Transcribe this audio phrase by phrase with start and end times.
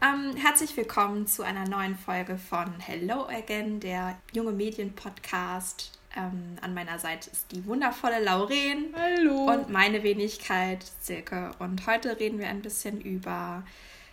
[0.00, 5.98] Ähm, herzlich willkommen zu einer neuen Folge von Hello Again, der junge Medien-Podcast.
[6.16, 8.94] Ähm, an meiner Seite ist die wundervolle Lauren.
[8.96, 9.52] Hallo.
[9.52, 11.50] Und meine Wenigkeit, Silke.
[11.58, 13.64] Und heute reden wir ein bisschen über.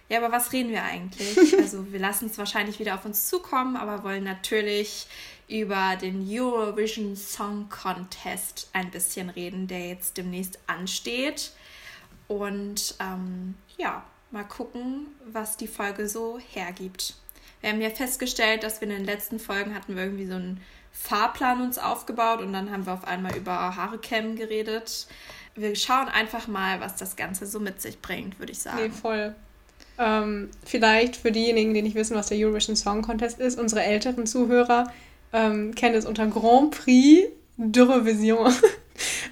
[0.09, 1.37] Ja, aber was reden wir eigentlich?
[1.59, 5.05] also, wir lassen es wahrscheinlich wieder auf uns zukommen, aber wollen natürlich
[5.47, 11.51] über den Eurovision Song Contest ein bisschen reden, der jetzt demnächst ansteht.
[12.27, 14.03] Und ähm, ja,
[14.35, 17.15] mal gucken, was die Folge so hergibt.
[17.61, 20.61] Wir haben ja festgestellt, dass wir in den letzten Folgen hatten wir irgendwie so einen
[20.91, 25.07] Fahrplan uns aufgebaut und dann haben wir auf einmal über Haare kämmen geredet.
[25.55, 28.83] Wir schauen einfach mal, was das Ganze so mit sich bringt, würde ich sagen.
[28.83, 29.33] Nee, voll.
[29.97, 34.27] Ähm, vielleicht für diejenigen, die nicht wissen, was der Eurovision Song Contest ist, unsere älteren
[34.27, 34.91] Zuhörer
[35.31, 38.53] ähm, kennen es unter Grand Prix d'Eurovision.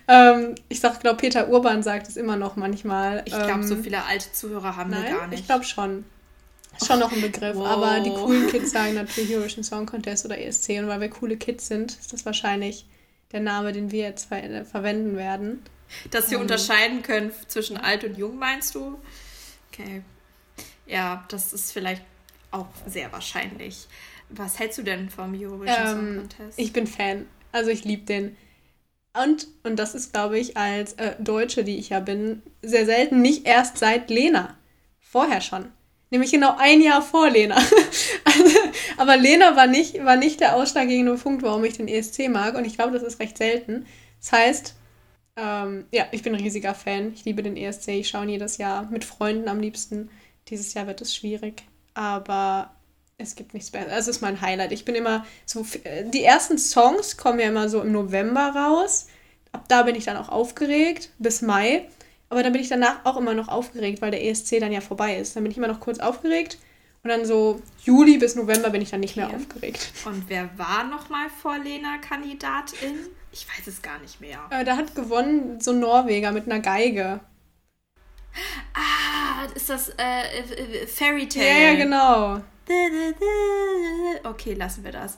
[0.08, 3.24] ähm, ich sag, glaube, Peter Urban sagt es immer noch manchmal.
[3.26, 5.42] Ich glaube, ähm, so viele alte Zuhörer haben nein, wir gar nicht.
[5.42, 6.06] Ich glaube schon.
[6.78, 7.68] Ist schon noch ein Begriff, wow.
[7.68, 11.38] aber die coolen Kids sagen natürlich Eurovision Song Contest oder ESC und weil wir coole
[11.38, 12.88] Kids sind, ist das wahrscheinlich
[13.32, 15.62] der Name, den wir jetzt ver verwenden werden.
[16.10, 16.44] Dass wir ähm.
[16.44, 19.00] unterscheiden können zwischen alt und jung, meinst du?
[19.72, 20.02] Okay.
[20.88, 22.04] Ja, das ist vielleicht
[22.52, 23.88] auch sehr wahrscheinlich.
[24.30, 26.60] Was hältst du denn vom Eurovision Song ähm, Contest?
[26.60, 27.28] Ich bin Fan.
[27.52, 28.36] Also ich liebe den.
[29.16, 33.22] Und, und das ist, glaube ich, als äh, Deutsche, die ich ja bin, sehr selten,
[33.22, 34.58] nicht erst seit Lena.
[35.00, 35.66] Vorher schon.
[36.10, 37.56] Nämlich genau ein Jahr vor Lena.
[38.26, 38.60] also,
[38.98, 42.56] aber Lena war nicht, war nicht der ausschlaggebende Punkt, warum ich den ESC mag.
[42.56, 43.86] Und ich glaube, das ist recht selten.
[44.20, 44.76] Das heißt,
[45.36, 47.14] ähm, ja, ich bin ein riesiger Fan.
[47.14, 47.90] Ich liebe den ESC.
[47.90, 50.10] Ich schaue ihn jedes Jahr mit Freunden am liebsten.
[50.50, 51.64] Dieses Jahr wird es schwierig.
[51.94, 52.72] Aber
[53.18, 53.94] es gibt nichts Besseres.
[53.94, 54.72] Das ist mein Highlight.
[54.72, 55.66] Ich bin immer so.
[56.06, 59.08] Die ersten Songs kommen ja immer so im November raus.
[59.52, 61.88] Ab da bin ich dann auch aufgeregt, bis Mai.
[62.30, 65.18] Aber dann bin ich danach auch immer noch aufgeregt, weil der ESC dann ja vorbei
[65.18, 65.36] ist.
[65.36, 66.58] Dann bin ich immer noch kurz aufgeregt.
[67.04, 69.28] Und dann so Juli bis November bin ich dann nicht okay.
[69.28, 69.92] mehr aufgeregt.
[70.06, 72.96] Und wer war nochmal vor Lena Kandidatin?
[73.32, 74.40] Ich weiß es gar nicht mehr.
[74.50, 77.20] Äh, da hat gewonnen so ein Norweger mit einer Geige.
[78.74, 81.46] Ah, ist das äh, äh Fairy Tale?
[81.46, 82.42] Ja, ja, genau.
[84.24, 85.18] Okay, lassen wir das.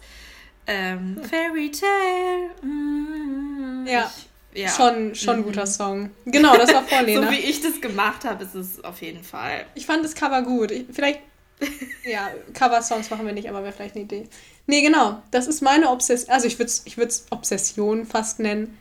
[0.68, 2.50] Ähm, Fairy Tale.
[2.62, 4.12] Mm, ja.
[4.52, 4.70] Ich, ja.
[4.70, 5.70] Schon, schon ein guter mhm.
[5.70, 6.10] Song.
[6.26, 7.24] Genau, das war vor Lena.
[7.26, 9.66] so wie ich das gemacht habe, ist es auf jeden Fall.
[9.76, 10.72] Ich fand das Cover gut.
[10.72, 11.20] Ich, vielleicht,
[12.04, 14.28] ja, Cover-Songs machen wir nicht, aber wäre vielleicht eine Idee.
[14.66, 15.22] Nee, genau.
[15.32, 16.34] Das ist meine Obsession.
[16.34, 16.98] Also ich würde es ich
[17.32, 18.78] Obsession fast nennen.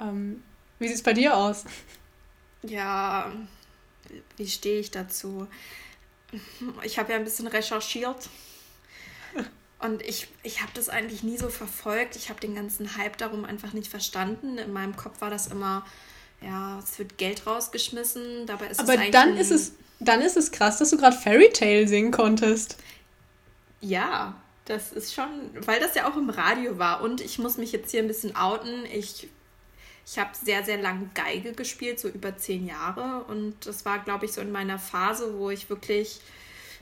[0.00, 0.42] Ähm,
[0.78, 1.64] wie sieht es bei dir aus?
[2.62, 3.30] Ja,
[4.36, 5.46] wie stehe ich dazu?
[6.82, 8.28] Ich habe ja ein bisschen recherchiert.
[9.78, 12.14] Und ich, ich habe das eigentlich nie so verfolgt.
[12.14, 14.58] Ich habe den ganzen Hype darum einfach nicht verstanden.
[14.58, 15.86] In meinem Kopf war das immer,
[16.42, 18.46] ja, es wird Geld rausgeschmissen.
[18.46, 21.50] Dabei ist Aber es dann ist es dann ist es krass, dass du gerade Fairy
[21.52, 22.78] Tale singen konntest.
[23.80, 25.28] Ja, das ist schon,
[25.66, 27.02] weil das ja auch im Radio war.
[27.02, 28.86] Und ich muss mich jetzt hier ein bisschen outen.
[28.86, 29.28] Ich
[30.06, 33.24] ich habe sehr, sehr lang Geige gespielt, so über zehn Jahre.
[33.24, 36.20] Und das war, glaube ich, so in meiner Phase, wo ich wirklich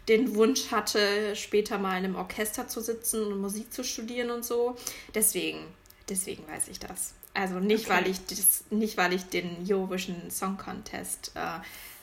[0.09, 4.45] den Wunsch hatte, später mal in einem Orchester zu sitzen und Musik zu studieren und
[4.45, 4.77] so.
[5.15, 5.61] Deswegen,
[6.09, 7.15] deswegen weiß ich das.
[7.35, 7.99] Also nicht, okay.
[7.99, 11.61] weil ich das, nicht, weil ich den Eurovision Song Contest äh,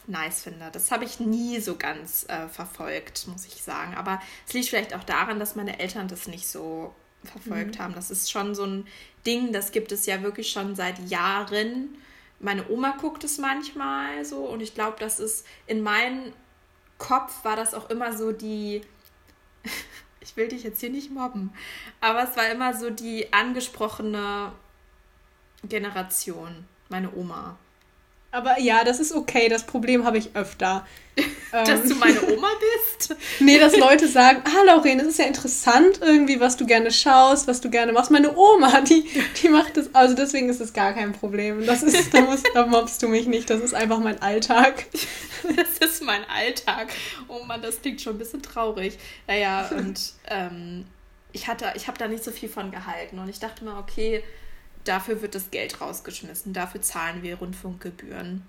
[0.07, 0.69] nice finde.
[0.71, 3.95] Das habe ich nie so ganz äh, verfolgt, muss ich sagen.
[3.95, 6.93] Aber es liegt vielleicht auch daran, dass meine Eltern das nicht so
[7.25, 7.83] verfolgt mhm.
[7.83, 7.95] haben.
[7.95, 8.87] Das ist schon so ein
[9.25, 11.95] Ding, das gibt es ja wirklich schon seit Jahren.
[12.39, 16.33] Meine Oma guckt es manchmal so und ich glaube, das ist in meinem
[16.97, 18.81] Kopf war das auch immer so die,
[20.21, 21.53] ich will dich jetzt hier nicht mobben,
[22.01, 24.51] aber es war immer so die angesprochene
[25.63, 27.57] Generation, meine Oma.
[28.35, 29.47] Aber ja, das ist okay.
[29.47, 30.85] Das Problem habe ich öfter.
[31.51, 33.15] dass ähm, du meine Oma bist?
[33.39, 37.47] nee, dass Leute sagen, ah, Lauren, es ist ja interessant irgendwie, was du gerne schaust,
[37.47, 38.11] was du gerne machst.
[38.11, 39.09] Meine Oma, die,
[39.41, 41.65] die macht das, also deswegen ist es gar kein Problem.
[41.65, 44.85] Das ist, da, musst, da mobst du mich nicht, das ist einfach mein Alltag.
[45.55, 46.89] das ist mein Alltag.
[47.29, 48.97] Oh Mann, das klingt schon ein bisschen traurig.
[49.27, 50.85] Naja, und ähm,
[51.31, 54.21] ich hatte, ich habe da nicht so viel von gehalten und ich dachte mir, okay,
[54.85, 58.43] Dafür wird das Geld rausgeschmissen, dafür zahlen wir Rundfunkgebühren.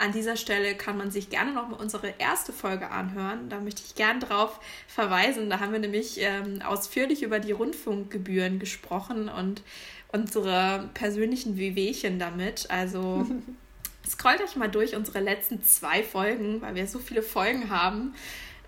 [0.00, 3.50] An dieser Stelle kann man sich gerne noch mal unsere erste Folge anhören.
[3.50, 4.58] Da möchte ich gerne drauf
[4.88, 5.50] verweisen.
[5.50, 9.60] Da haben wir nämlich ähm, ausführlich über die Rundfunkgebühren gesprochen und
[10.08, 12.70] unsere persönlichen Wehwehchen damit.
[12.70, 13.26] Also
[14.08, 18.14] scrollt euch mal durch unsere letzten zwei Folgen, weil wir so viele Folgen haben.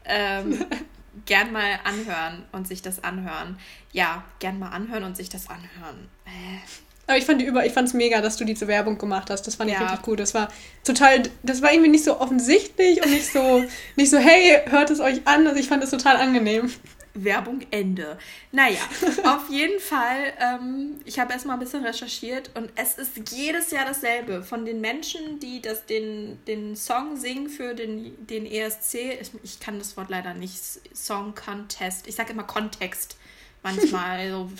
[0.04, 0.66] Ähm,
[1.26, 3.58] gern mal anhören und sich das anhören.
[3.92, 6.08] Ja, gern mal anhören und sich das anhören.
[6.24, 6.58] Äh,
[7.06, 9.46] Aber ich fand die über, ich fand's mega, dass du diese Werbung gemacht hast.
[9.46, 9.82] Das fand ich ja.
[9.82, 10.20] richtig gut.
[10.20, 10.48] Das war
[10.84, 13.64] total, das war irgendwie nicht so offensichtlich und nicht so,
[13.96, 15.46] nicht so, hey, hört es euch an.
[15.46, 16.70] Also ich fand es total angenehm.
[17.14, 18.18] Werbung Ende.
[18.52, 18.80] Naja,
[19.24, 23.84] auf jeden Fall, ähm, ich habe erstmal ein bisschen recherchiert und es ist jedes Jahr
[23.84, 24.42] dasselbe.
[24.42, 29.60] Von den Menschen, die das, den, den Song singen für den, den ESC, ich, ich
[29.60, 30.58] kann das Wort leider nicht,
[30.94, 33.16] Song Contest, ich sage immer Kontext
[33.62, 34.30] manchmal.
[34.30, 34.50] so,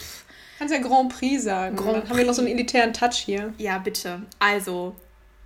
[0.59, 1.77] Kannst ja Grand Prix sagen.
[1.77, 3.53] Grand Dann haben wir noch so einen elitären Touch hier.
[3.59, 4.23] Ja, bitte.
[4.39, 4.95] Also,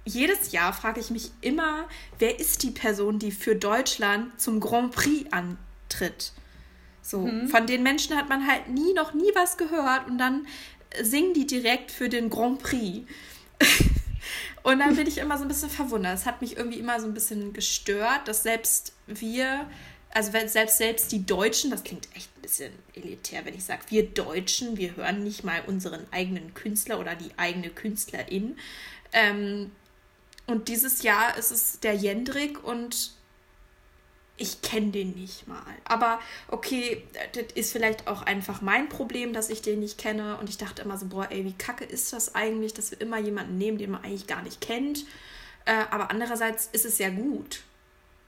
[0.05, 1.89] jedes Jahr frage ich mich immer,
[2.19, 6.33] wer ist die Person, die für Deutschland zum Grand Prix antritt?
[7.07, 7.47] So, mhm.
[7.47, 10.47] von den Menschen hat man halt nie, noch nie was gehört und dann
[11.01, 13.09] singen die direkt für den Grand Prix.
[14.65, 16.15] und dann bin ich immer so ein bisschen verwundert.
[16.15, 19.69] Es hat mich irgendwie immer so ein bisschen gestört, dass selbst wir,
[20.13, 24.09] also selbst, selbst die Deutschen, das klingt echt ein bisschen elitär, wenn ich sage, wir
[24.09, 28.57] Deutschen, wir hören nicht mal unseren eigenen Künstler oder die eigene Künstlerin.
[29.13, 29.71] Ähm,
[30.47, 33.16] und dieses Jahr ist es der Jendrik und
[34.37, 35.63] ich kenne den nicht mal.
[35.85, 37.03] Aber okay,
[37.33, 40.37] das ist vielleicht auch einfach mein Problem, dass ich den nicht kenne.
[40.39, 43.19] Und ich dachte immer so, boah, ey, wie kacke ist das eigentlich, dass wir immer
[43.19, 45.07] jemanden nehmen, den man eigentlich gar nicht kennt.
[45.65, 47.63] Äh, aber andererseits ist es ja gut,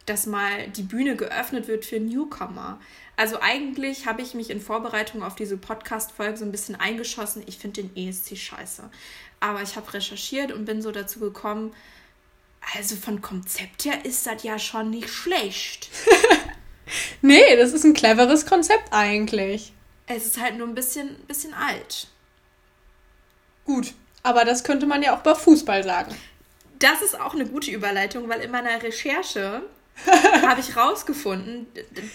[0.06, 2.80] dass mal die Bühne geöffnet wird für Newcomer.
[3.16, 7.42] Also eigentlich habe ich mich in Vorbereitung auf diese Podcast-Folge so ein bisschen eingeschossen.
[7.46, 8.88] Ich finde den ESC scheiße.
[9.40, 11.74] Aber ich habe recherchiert und bin so dazu gekommen,
[12.76, 15.90] also von Konzept her ist das ja schon nicht schlecht.
[17.22, 19.72] nee, das ist ein cleveres Konzept eigentlich.
[20.06, 22.08] Es ist halt nur ein bisschen, bisschen alt.
[23.64, 26.14] Gut, aber das könnte man ja auch bei Fußball sagen.
[26.78, 29.62] Das ist auch eine gute Überleitung, weil in meiner Recherche
[30.42, 31.66] habe ich rausgefunden,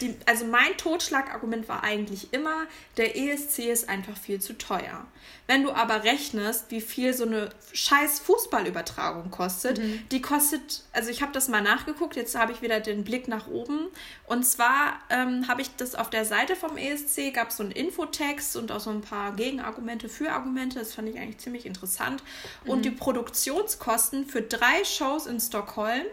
[0.01, 2.65] die, also mein Totschlagargument war eigentlich immer,
[2.97, 5.05] der ESC ist einfach viel zu teuer.
[5.45, 10.01] Wenn du aber rechnest, wie viel so eine scheiß Fußballübertragung kostet, mhm.
[10.11, 13.47] die kostet, also ich habe das mal nachgeguckt, jetzt habe ich wieder den Blick nach
[13.47, 13.87] oben.
[14.25, 17.73] Und zwar ähm, habe ich das auf der Seite vom ESC, gab es so einen
[17.73, 20.79] Infotext und auch so ein paar Gegenargumente für Argumente.
[20.79, 22.23] Das fand ich eigentlich ziemlich interessant.
[22.63, 22.69] Mhm.
[22.69, 26.03] Und die Produktionskosten für drei Shows in Stockholm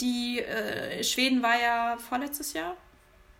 [0.00, 2.76] die äh, Schweden war ja vorletztes Jahr.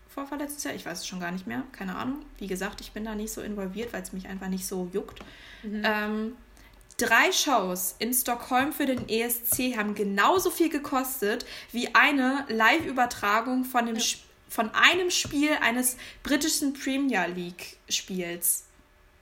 [0.09, 2.25] Vorvorletztes Jahr, ich weiß es schon gar nicht mehr, keine Ahnung.
[2.39, 5.19] Wie gesagt, ich bin da nicht so involviert, weil es mich einfach nicht so juckt.
[5.65, 5.83] Mhm.
[5.85, 6.37] Ähm,
[6.97, 13.89] drei Shows in Stockholm für den ESC haben genauso viel gekostet wie eine Live-Übertragung von,
[13.89, 14.03] ja.
[14.49, 18.65] von einem Spiel eines britischen Premier League-Spiels.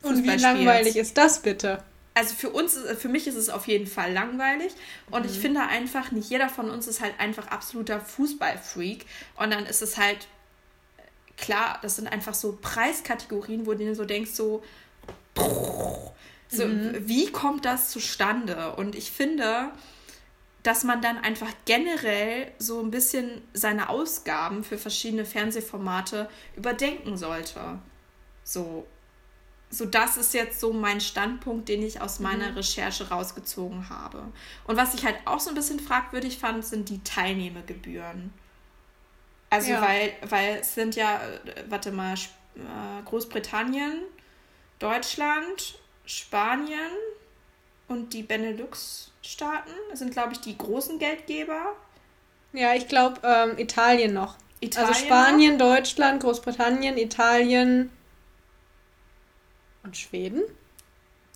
[0.02, 1.82] Und wie langweilig ist das bitte?
[2.14, 4.72] Also für uns, für mich ist es auf jeden Fall langweilig
[5.10, 5.30] und mhm.
[5.30, 9.06] ich finde einfach, nicht jeder von uns ist halt einfach absoluter Fußballfreak
[9.36, 10.26] und dann ist es halt
[11.36, 14.62] klar, das sind einfach so Preiskategorien, wo du so denkst, so,
[16.48, 17.08] so mhm.
[17.08, 18.74] wie kommt das zustande?
[18.76, 19.70] Und ich finde,
[20.62, 27.80] dass man dann einfach generell so ein bisschen seine Ausgaben für verschiedene Fernsehformate überdenken sollte.
[28.44, 28.86] So,
[29.72, 32.56] so das ist jetzt so mein Standpunkt, den ich aus meiner mhm.
[32.56, 34.30] Recherche rausgezogen habe.
[34.66, 38.34] Und was ich halt auch so ein bisschen fragwürdig fand, sind die Teilnehmergebühren.
[39.48, 39.80] Also ja.
[39.80, 44.02] weil, weil es sind ja, äh, warte mal, äh, Großbritannien,
[44.78, 46.90] Deutschland, Spanien
[47.88, 51.76] und die Benelux-Staaten sind, glaube ich, die großen Geldgeber.
[52.52, 54.36] Ja, ich glaube ähm, Italien noch.
[54.60, 55.74] Italien also Spanien, noch?
[55.74, 57.90] Deutschland, Großbritannien, Italien,
[59.82, 60.42] und Schweden?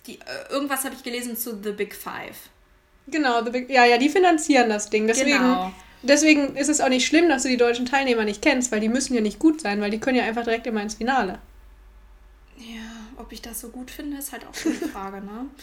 [0.05, 2.49] Die, äh, irgendwas habe ich gelesen zu The Big Five.
[3.07, 5.07] Genau, The Big, ja, ja, die finanzieren das Ding.
[5.07, 5.71] Deswegen, genau.
[6.01, 8.89] deswegen ist es auch nicht schlimm, dass du die deutschen Teilnehmer nicht kennst, weil die
[8.89, 11.39] müssen ja nicht gut sein, weil die können ja einfach direkt immer ins Finale.
[12.57, 15.45] Ja, ob ich das so gut finde, ist halt auch eine Frage, ne?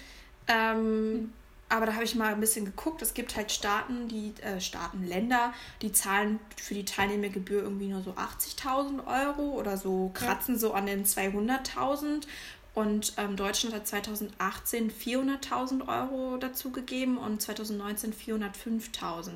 [0.46, 1.32] Ähm,
[1.70, 3.00] aber da habe ich mal ein bisschen geguckt.
[3.02, 8.02] Es gibt halt Staaten, die äh, Staaten, Länder, die zahlen für die Teilnehmergebühr irgendwie nur
[8.02, 12.26] so 80.000 Euro oder so kratzen so an den 200.000.
[12.74, 19.30] Und ähm, Deutschland hat 2018 400.000 Euro dazugegeben und 2019 405.000.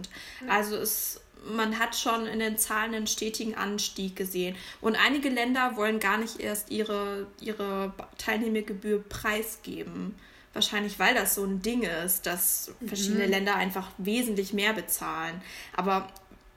[0.44, 0.52] Ja.
[0.52, 4.56] Also es, man hat schon in den Zahlen einen stetigen Anstieg gesehen.
[4.80, 10.16] Und einige Länder wollen gar nicht erst ihre, ihre Teilnehmergebühr preisgeben.
[10.52, 13.30] Wahrscheinlich, weil das so ein Ding ist, dass verschiedene mhm.
[13.30, 15.40] Länder einfach wesentlich mehr bezahlen.
[15.76, 16.08] Aber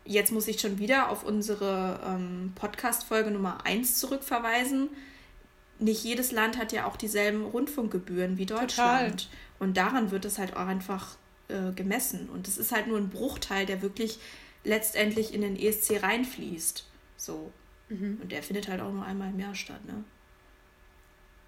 [0.04, 4.90] jetzt muss ich schon wieder auf unsere ähm, Podcast-Folge Nummer 1 zurückverweisen
[5.82, 9.22] nicht jedes Land hat ja auch dieselben Rundfunkgebühren wie Deutschland.
[9.22, 9.38] Total.
[9.60, 11.16] Und daran wird es halt auch einfach
[11.48, 12.30] äh, gemessen.
[12.30, 14.20] Und es ist halt nur ein Bruchteil, der wirklich
[14.64, 16.86] letztendlich in den ESC reinfließt.
[17.18, 17.52] So.
[17.90, 18.20] Mhm.
[18.22, 20.04] Und der findet halt auch nur einmal im Jahr statt, ne?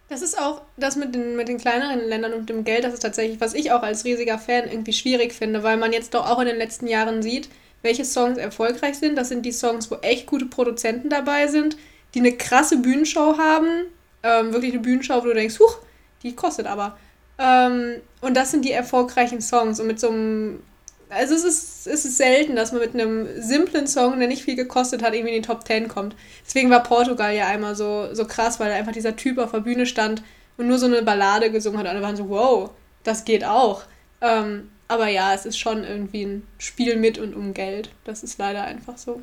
[0.09, 2.99] Das ist auch das mit den, mit den kleineren Ländern und dem Geld, das ist
[2.99, 6.39] tatsächlich, was ich auch als riesiger Fan irgendwie schwierig finde, weil man jetzt doch auch
[6.39, 7.49] in den letzten Jahren sieht,
[7.81, 9.15] welche Songs erfolgreich sind.
[9.15, 11.77] Das sind die Songs, wo echt gute Produzenten dabei sind,
[12.13, 13.85] die eine krasse Bühnenshow haben.
[14.23, 15.77] Ähm, wirklich eine Bühnenshow, wo du denkst, huch,
[16.23, 16.97] die kostet aber.
[17.37, 19.79] Ähm, und das sind die erfolgreichen Songs.
[19.79, 20.63] Und mit so einem.
[21.09, 24.55] Also es ist, es ist selten, dass man mit einem simplen Song, der nicht viel
[24.55, 26.15] gekostet hat, irgendwie in die Top Ten kommt.
[26.43, 29.59] Deswegen war Portugal ja einmal so, so krass, weil da einfach dieser Typ auf der
[29.59, 30.23] Bühne stand
[30.57, 31.85] und nur so eine Ballade gesungen hat.
[31.85, 32.71] Und alle waren so, wow,
[33.03, 33.83] das geht auch.
[34.21, 37.91] Ähm, aber ja, es ist schon irgendwie ein Spiel mit und um Geld.
[38.05, 39.21] Das ist leider einfach so.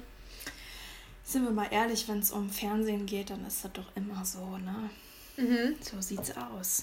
[1.31, 4.59] Sind wir mal ehrlich, wenn es um Fernsehen geht, dann ist das doch immer so,
[4.59, 4.91] ne?
[5.37, 5.77] Mhm.
[5.81, 6.83] So sieht's aus.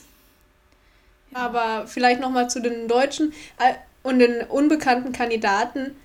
[1.31, 1.39] Ja.
[1.39, 3.73] Aber vielleicht nochmal zu den Deutschen äh,
[4.03, 5.97] und den unbekannten Kandidaten.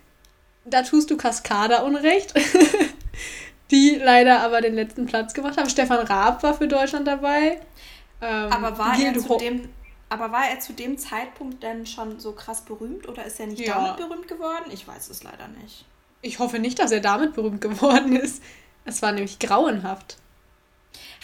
[0.64, 2.34] Da tust du Cascada Unrecht,
[3.70, 5.70] die leider aber den letzten Platz gemacht haben.
[5.70, 7.60] Stefan Raab war für Deutschland dabei.
[8.20, 9.68] Ähm, aber war er zu dem
[10.08, 13.60] aber war er zu dem Zeitpunkt denn schon so krass berühmt oder ist er nicht
[13.60, 13.74] ja.
[13.74, 14.70] damit berühmt geworden?
[14.72, 15.86] Ich weiß es leider nicht.
[16.22, 18.42] Ich hoffe nicht, dass er damit berühmt geworden ist.
[18.84, 20.16] Es war nämlich grauenhaft.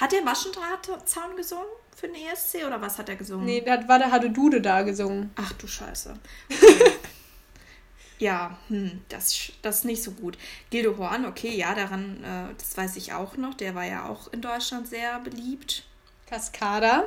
[0.00, 3.47] Hat er Maschendrahtzaun gesungen für den ESC oder was hat er gesungen?
[3.47, 5.31] Nee, da war der Hatte Dude da gesungen.
[5.37, 6.14] Ach du Scheiße.
[8.19, 10.38] ja, hm, das, das ist nicht so gut.
[10.71, 13.55] Gildo Horn, okay, ja, daran, äh, das weiß ich auch noch.
[13.55, 15.85] Der war ja auch in Deutschland sehr beliebt.
[16.26, 17.05] Cascada.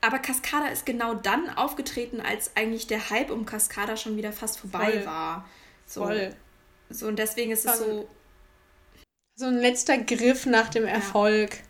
[0.00, 4.58] Aber Cascada ist genau dann aufgetreten, als eigentlich der Hype um Cascada schon wieder fast
[4.58, 5.06] vorbei Voll.
[5.06, 5.48] war.
[5.92, 6.04] So.
[6.04, 6.34] Voll.
[6.88, 8.08] So, und deswegen ist es so.
[9.34, 11.54] So ein letzter Griff nach dem Erfolg.
[11.54, 11.62] Ja.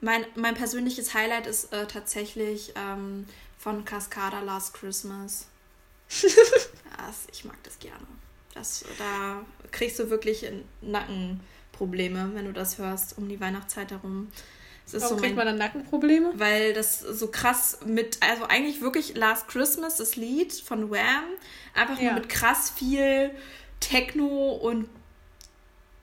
[0.00, 3.26] Mein, mein persönliches Highlight ist äh, tatsächlich ähm,
[3.58, 5.48] von Cascada Last Christmas.
[6.22, 8.06] ja, ich mag das gerne.
[8.54, 10.46] Das, da kriegst du wirklich
[10.80, 14.30] Nackenprobleme, wenn du das hörst, um die Weihnachtszeit herum.
[14.90, 16.32] Das Warum so kriegt man dann Nackenprobleme?
[16.36, 21.24] Weil das so krass mit, also eigentlich wirklich Last Christmas, das Lied von Wham,
[21.76, 22.12] einfach ja.
[22.12, 23.30] nur mit krass viel
[23.80, 24.88] Techno und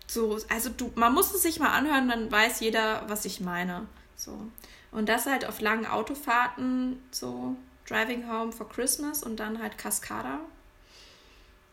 [0.08, 3.88] so, also du, man muss es sich mal anhören, dann weiß jeder, was ich meine.
[4.16, 4.38] So.
[4.92, 7.56] Und das halt auf langen Autofahrten, so
[7.88, 10.40] Driving Home for Christmas und dann halt Cascada.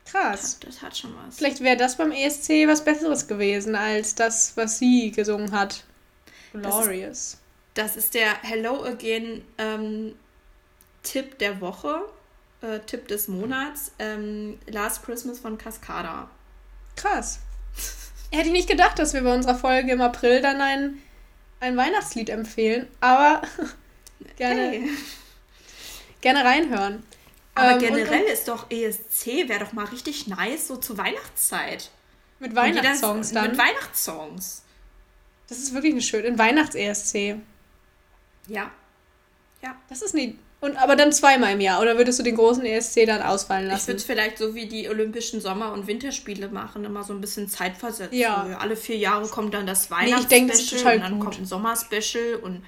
[0.07, 0.41] Krass.
[0.41, 1.37] Das hat, das hat schon was.
[1.37, 5.85] Vielleicht wäre das beim ESC was Besseres gewesen als das, was sie gesungen hat.
[6.53, 7.39] Glorious.
[7.75, 10.15] Das ist, das ist der Hello Again ähm,
[11.03, 12.03] Tipp der Woche,
[12.63, 13.93] äh, Tipp des Monats.
[13.99, 16.31] Ähm, Last Christmas von Cascada.
[16.97, 17.41] Krass.
[18.33, 21.03] Hätte ich nicht gedacht, dass wir bei unserer Folge im April dann ein,
[21.59, 23.43] ein Weihnachtslied empfehlen, aber
[24.37, 24.89] gerne, hey.
[26.21, 27.03] gerne reinhören.
[27.55, 31.91] Aber ähm, generell ist doch ESC, wäre doch mal richtig nice, so zur Weihnachtszeit.
[32.39, 33.51] Mit Weihnachtssongs dann.
[33.51, 34.63] Mit Weihnachtssongs.
[35.49, 36.29] Das ist wirklich eine schöne.
[36.29, 37.37] Ein Weihnachts-ESC.
[38.47, 38.71] Ja.
[39.63, 39.77] Ja.
[39.89, 40.39] Das ist nicht.
[40.61, 41.81] Und aber dann zweimal im Jahr.
[41.81, 43.81] Oder würdest du den großen ESC dann ausfallen lassen?
[43.81, 47.21] Ich würde es vielleicht so wie die Olympischen Sommer- und Winterspiele machen, immer so ein
[47.23, 48.13] bisschen zeitversetzt.
[48.13, 48.47] Ja.
[48.47, 51.25] So, alle vier Jahre kommt dann das Weihnachtsspecial nee, ich und dann gut.
[51.25, 52.63] kommt ein Sommerspecial und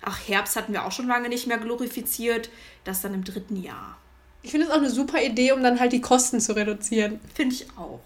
[0.00, 2.48] ach, Herbst hatten wir auch schon lange nicht mehr glorifiziert.
[2.84, 3.98] Das dann im dritten Jahr.
[4.42, 7.20] Ich finde es auch eine super Idee, um dann halt die Kosten zu reduzieren.
[7.34, 8.00] Finde ich auch.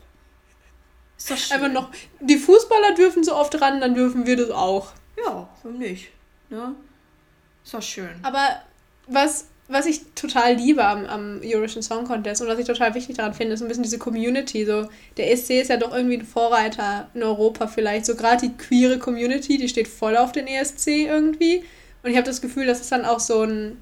[1.17, 1.57] Ist doch schön.
[1.57, 1.91] Einfach noch,
[2.21, 4.93] die Fußballer dürfen so oft ran, dann dürfen wir das auch.
[5.17, 6.11] Ja, warum nicht?
[6.49, 6.75] Ne?
[7.65, 8.21] Ist doch schön.
[8.23, 8.63] Aber
[9.09, 13.17] was, was ich total liebe am, am Eurovision Song Contest und was ich total wichtig
[13.17, 14.65] daran finde, ist ein bisschen diese Community.
[14.65, 18.07] So, der ESC ist ja doch irgendwie ein Vorreiter in Europa vielleicht.
[18.07, 21.65] So gerade die queere Community, die steht voll auf den ESC irgendwie.
[22.03, 23.79] Und ich habe das Gefühl, das ist dann auch so ein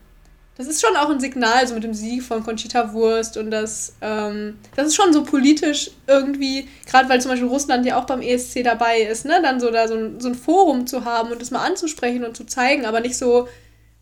[0.57, 3.95] das ist schon auch ein Signal, so mit dem Sieg von Conchita Wurst und das,
[4.01, 8.23] ähm, das ist schon so politisch irgendwie, gerade weil zum Beispiel Russland ja auch beim
[8.23, 11.43] ESC dabei ist, ne, dann so da so ein, so ein Forum zu haben und
[11.43, 13.49] das mal anzusprechen und zu zeigen, aber nicht so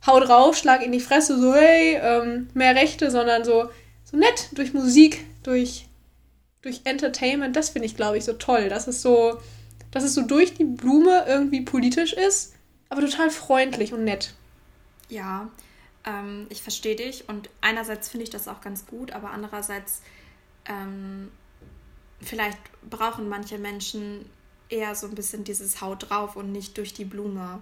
[0.06, 3.70] hau drauf, schlag in die Fresse, so hey, ähm, mehr Rechte, sondern so,
[4.04, 5.86] so nett, durch Musik, durch,
[6.62, 9.38] durch Entertainment, das finde ich, glaube ich, so toll, dass es so,
[9.90, 12.54] dass es so durch die Blume irgendwie politisch ist,
[12.88, 14.34] aber total freundlich und nett.
[15.08, 15.48] Ja,
[16.04, 20.02] ähm, ich verstehe dich und einerseits finde ich das auch ganz gut, aber andererseits
[20.66, 21.30] ähm,
[22.20, 22.58] vielleicht
[22.88, 24.26] brauchen manche Menschen
[24.68, 27.60] eher so ein bisschen dieses Haut drauf und nicht durch die Blume.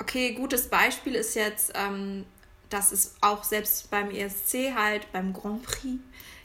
[0.00, 2.24] Okay, gutes Beispiel ist jetzt, ähm,
[2.70, 5.98] dass es auch selbst beim ESC halt, beim Grand Prix,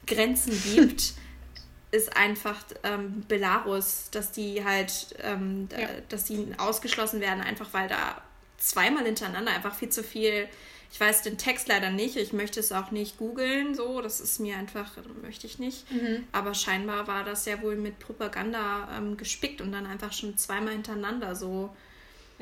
[0.07, 1.13] Grenzen gibt.
[1.91, 5.87] ist einfach ähm, Belarus, dass die halt, ähm, ja.
[6.09, 8.19] dass die ausgeschlossen werden, einfach weil da
[8.57, 10.49] zweimal hintereinander einfach viel zu viel
[10.93, 12.17] ich weiß den Text leider nicht.
[12.17, 13.99] Ich möchte es auch nicht googeln, so.
[13.99, 14.91] Das ist mir einfach,
[15.23, 15.91] möchte ich nicht.
[15.91, 16.27] Mhm.
[16.31, 20.73] Aber scheinbar war das ja wohl mit Propaganda ähm, gespickt und dann einfach schon zweimal
[20.73, 21.75] hintereinander so.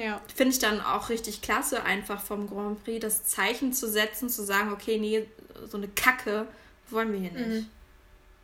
[0.02, 0.22] Ja.
[0.36, 4.44] finde ich dann auch richtig klasse, einfach vom Grand Prix das Zeichen zu setzen, zu
[4.44, 5.26] sagen, okay, nee,
[5.70, 6.48] so eine Kacke
[6.90, 7.48] wollen wir hier nicht.
[7.48, 7.68] Mhm.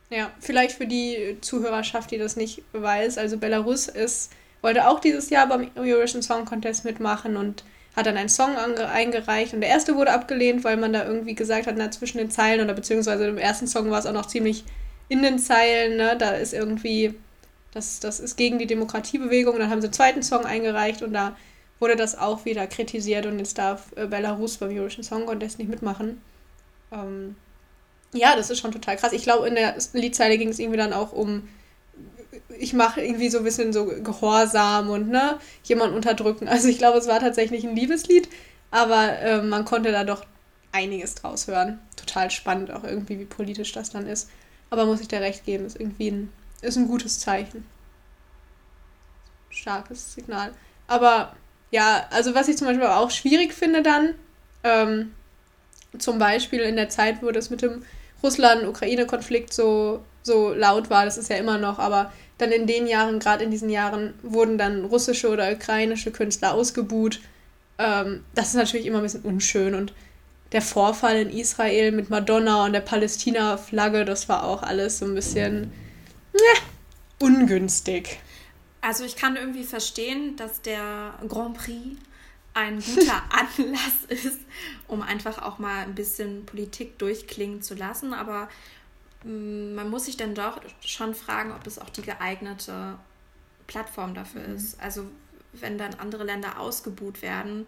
[0.09, 3.17] Ja, vielleicht für die Zuhörerschaft, die das nicht weiß.
[3.17, 7.63] Also Belarus ist, wollte auch dieses Jahr beim Eurovision Song Contest mitmachen und
[7.95, 11.65] hat dann einen Song eingereicht und der erste wurde abgelehnt, weil man da irgendwie gesagt
[11.65, 14.63] hat, na, zwischen den Zeilen oder beziehungsweise im ersten Song war es auch noch ziemlich
[15.09, 17.15] in den Zeilen, ne, da ist irgendwie,
[17.77, 21.35] das, das ist gegen die Demokratiebewegung dann haben sie einen zweiten Song eingereicht und da
[21.79, 25.69] wurde das auch wieder kritisiert und jetzt darf äh, Belarus beim Eurovision Song Contest nicht
[25.69, 26.21] mitmachen.
[26.91, 27.35] Ähm,
[28.13, 29.13] ja, das ist schon total krass.
[29.13, 31.47] Ich glaube, in der Liedzeile ging es irgendwie dann auch um,
[32.57, 36.47] ich mache irgendwie so ein bisschen so Gehorsam und ne, jemanden unterdrücken.
[36.47, 38.29] Also ich glaube, es war tatsächlich ein Liebeslied,
[38.71, 40.25] aber äh, man konnte da doch
[40.71, 41.79] einiges draus hören.
[41.95, 44.29] Total spannend auch irgendwie, wie politisch das dann ist.
[44.69, 47.65] Aber muss ich dir recht geben, ist irgendwie ein, ist ein gutes Zeichen.
[49.49, 50.51] Starkes Signal.
[50.87, 51.35] Aber
[51.71, 54.15] ja, also was ich zum Beispiel auch schwierig finde dann,
[54.63, 55.13] ähm,
[55.97, 57.83] zum Beispiel in der Zeit, wo das mit dem
[58.23, 63.19] Russland-Ukraine-Konflikt so, so laut war, das ist ja immer noch, aber dann in den Jahren,
[63.19, 67.19] gerade in diesen Jahren, wurden dann russische oder ukrainische Künstler ausgebuht.
[67.77, 69.93] Ähm, das ist natürlich immer ein bisschen unschön und
[70.51, 75.13] der Vorfall in Israel mit Madonna und der Palästina-Flagge, das war auch alles so ein
[75.13, 75.86] bisschen ja,
[77.19, 78.19] ungünstig.
[78.81, 81.97] Also ich kann irgendwie verstehen, dass der Grand Prix
[82.53, 84.39] ein guter Anlass ist,
[84.87, 88.13] um einfach auch mal ein bisschen Politik durchklingen zu lassen.
[88.13, 88.49] Aber
[89.23, 92.97] mm, man muss sich dann doch schon fragen, ob es auch die geeignete
[93.67, 94.55] Plattform dafür mhm.
[94.55, 94.79] ist.
[94.79, 95.05] Also
[95.53, 97.67] wenn dann andere Länder ausgebuht werden,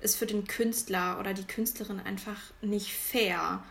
[0.00, 3.62] ist für den Künstler oder die Künstlerin einfach nicht fair.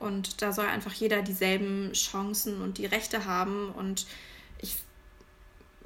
[0.00, 3.70] Und da soll einfach jeder dieselben Chancen und die Rechte haben.
[3.70, 4.06] Und
[4.60, 4.76] ich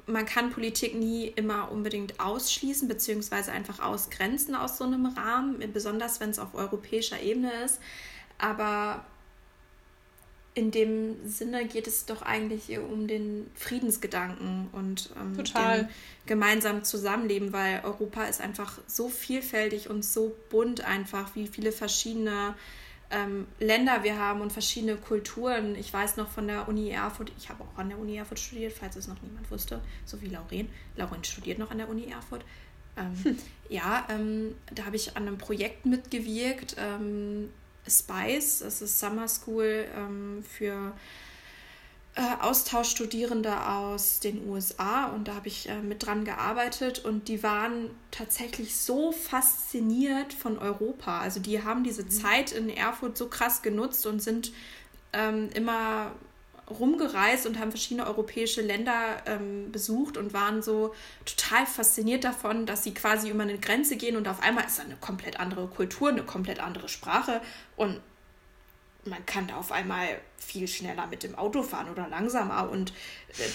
[0.05, 6.19] man kann Politik nie immer unbedingt ausschließen, beziehungsweise einfach ausgrenzen aus so einem Rahmen, besonders
[6.19, 7.79] wenn es auf europäischer Ebene ist.
[8.37, 9.05] Aber
[10.55, 15.89] in dem Sinne geht es doch eigentlich um den Friedensgedanken und ähm, Total.
[16.25, 22.53] gemeinsamen Zusammenleben, weil Europa ist einfach so vielfältig und so bunt einfach, wie viele verschiedene
[23.13, 25.75] ähm, Länder wir haben und verschiedene Kulturen.
[25.75, 28.73] Ich weiß noch von der Uni Erfurt, ich habe auch an der Uni Erfurt studiert,
[28.73, 30.69] falls es noch niemand wusste, so wie Lauren.
[30.95, 32.43] Lauren studiert noch an der Uni Erfurt.
[32.97, 33.37] Ähm, hm.
[33.69, 36.75] Ja, ähm, da habe ich an einem Projekt mitgewirkt.
[36.77, 37.49] Ähm,
[37.87, 40.93] Spice, das ist Summer School ähm, für
[42.15, 47.41] äh, Austauschstudierende aus den USA und da habe ich äh, mit dran gearbeitet und die
[47.41, 51.21] waren tatsächlich so fasziniert von Europa.
[51.21, 52.11] Also die haben diese mhm.
[52.11, 54.51] Zeit in Erfurt so krass genutzt und sind
[55.11, 56.11] ähm, immer
[56.69, 60.93] rumgereist und haben verschiedene europäische Länder ähm, besucht und waren so
[61.25, 64.83] total fasziniert davon, dass sie quasi über eine Grenze gehen und auf einmal ist da
[64.83, 67.41] eine komplett andere Kultur, eine komplett andere Sprache
[67.75, 67.99] und
[69.05, 72.93] man kann da auf einmal viel schneller mit dem Auto fahren oder langsamer und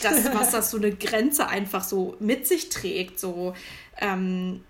[0.03, 3.55] das, was das so eine Grenze einfach so mit sich trägt, so
[3.97, 4.65] ähm,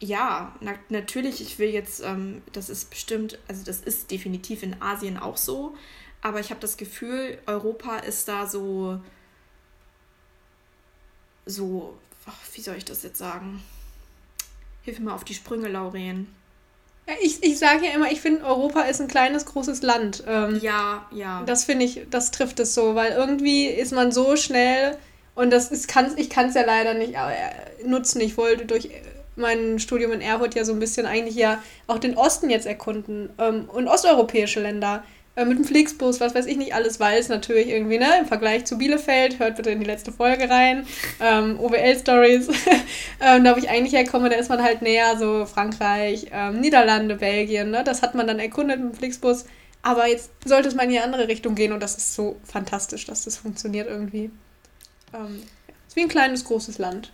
[0.00, 4.80] ja, na, natürlich, ich will jetzt, ähm, das ist bestimmt, also das ist definitiv in
[4.82, 5.74] Asien auch so,
[6.22, 9.00] aber ich habe das Gefühl, Europa ist da so,
[11.46, 11.96] so,
[12.54, 13.62] wie soll ich das jetzt sagen?
[14.82, 16.26] Hilf mir mal auf die Sprünge, Lauren.
[17.22, 20.24] Ich, ich sage ja immer, ich finde, Europa ist ein kleines, großes Land.
[20.26, 21.42] Ähm, ja, ja.
[21.46, 24.96] Das finde ich, das trifft es so, weil irgendwie ist man so schnell
[25.36, 28.20] und das ist, kann, ich kann es ja leider nicht äh, nutzen.
[28.20, 28.90] Ich wollte durch
[29.36, 33.28] mein Studium in Erfurt ja so ein bisschen eigentlich ja auch den Osten jetzt erkunden
[33.38, 35.04] ähm, und osteuropäische Länder.
[35.36, 38.26] Äh, mit dem Flixbus, was weiß ich nicht alles, weil es natürlich irgendwie, ne, im
[38.26, 40.86] Vergleich zu Bielefeld, hört bitte in die letzte Folge rein,
[41.20, 42.48] ähm, OWL-Stories,
[43.20, 47.16] ähm, da wo ich eigentlich herkomme, da ist man halt näher, so Frankreich, ähm, Niederlande,
[47.16, 49.44] Belgien, ne, das hat man dann erkundet mit dem Flixbus,
[49.82, 53.04] aber jetzt sollte es mal in die andere Richtung gehen und das ist so fantastisch,
[53.04, 54.30] dass das funktioniert irgendwie.
[55.12, 55.42] Ähm,
[55.86, 57.12] ist wie ein kleines, großes Land.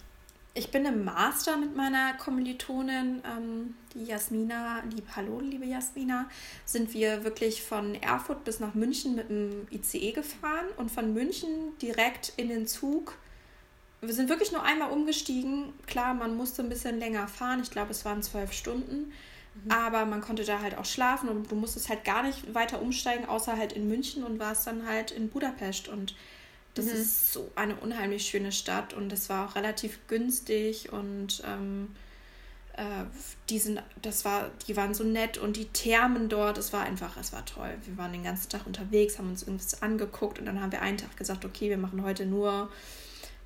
[0.54, 6.28] Ich bin im Master mit meiner Kommilitonin, ähm, die Jasmina, lieb, hallo, liebe Jasmina,
[6.64, 11.76] sind wir wirklich von Erfurt bis nach München mit dem ICE gefahren und von München
[11.80, 13.16] direkt in den Zug.
[14.00, 15.72] Wir sind wirklich nur einmal umgestiegen.
[15.86, 17.60] Klar, man musste ein bisschen länger fahren.
[17.62, 19.12] Ich glaube, es waren zwölf Stunden.
[19.54, 19.70] Mhm.
[19.70, 23.26] Aber man konnte da halt auch schlafen und du musstest halt gar nicht weiter umsteigen,
[23.26, 25.88] außer halt in München und warst dann halt in Budapest.
[25.88, 26.16] Und
[26.74, 26.92] das mhm.
[26.92, 32.11] ist so eine unheimlich schöne Stadt und es war auch relativ günstig und ähm, äh,
[33.50, 37.16] die sind, das war, die waren so nett und die Thermen dort, es war einfach,
[37.18, 37.74] es war toll.
[37.84, 40.96] Wir waren den ganzen Tag unterwegs, haben uns irgendwas angeguckt und dann haben wir einen
[40.96, 42.70] Tag gesagt, okay, wir machen heute nur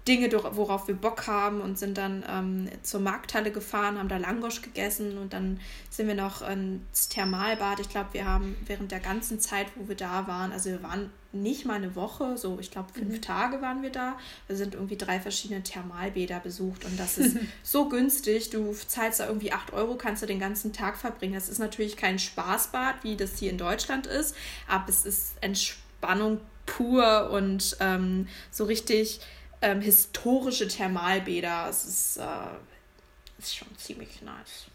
[0.07, 4.62] Dinge, worauf wir Bock haben und sind dann ähm, zur Markthalle gefahren, haben da Langosch
[4.62, 7.81] gegessen und dann sind wir noch ins Thermalbad.
[7.81, 11.11] Ich glaube, wir haben während der ganzen Zeit, wo wir da waren, also wir waren
[11.33, 13.23] nicht mal eine Woche, so ich glaube fünf mhm.
[13.23, 14.16] Tage waren wir da.
[14.47, 18.51] Wir sind irgendwie drei verschiedene Thermalbäder besucht und das ist so günstig.
[18.51, 21.35] Du zahlst da irgendwie acht Euro, kannst du den ganzen Tag verbringen.
[21.35, 24.37] Das ist natürlich kein Spaßbad, wie das hier in Deutschland ist,
[24.69, 29.21] aber es ist Entspannung pur und ähm, so richtig
[29.62, 31.66] ähm, historische Thermalbäder.
[31.69, 34.66] Es ist, äh, ist schon ziemlich nice.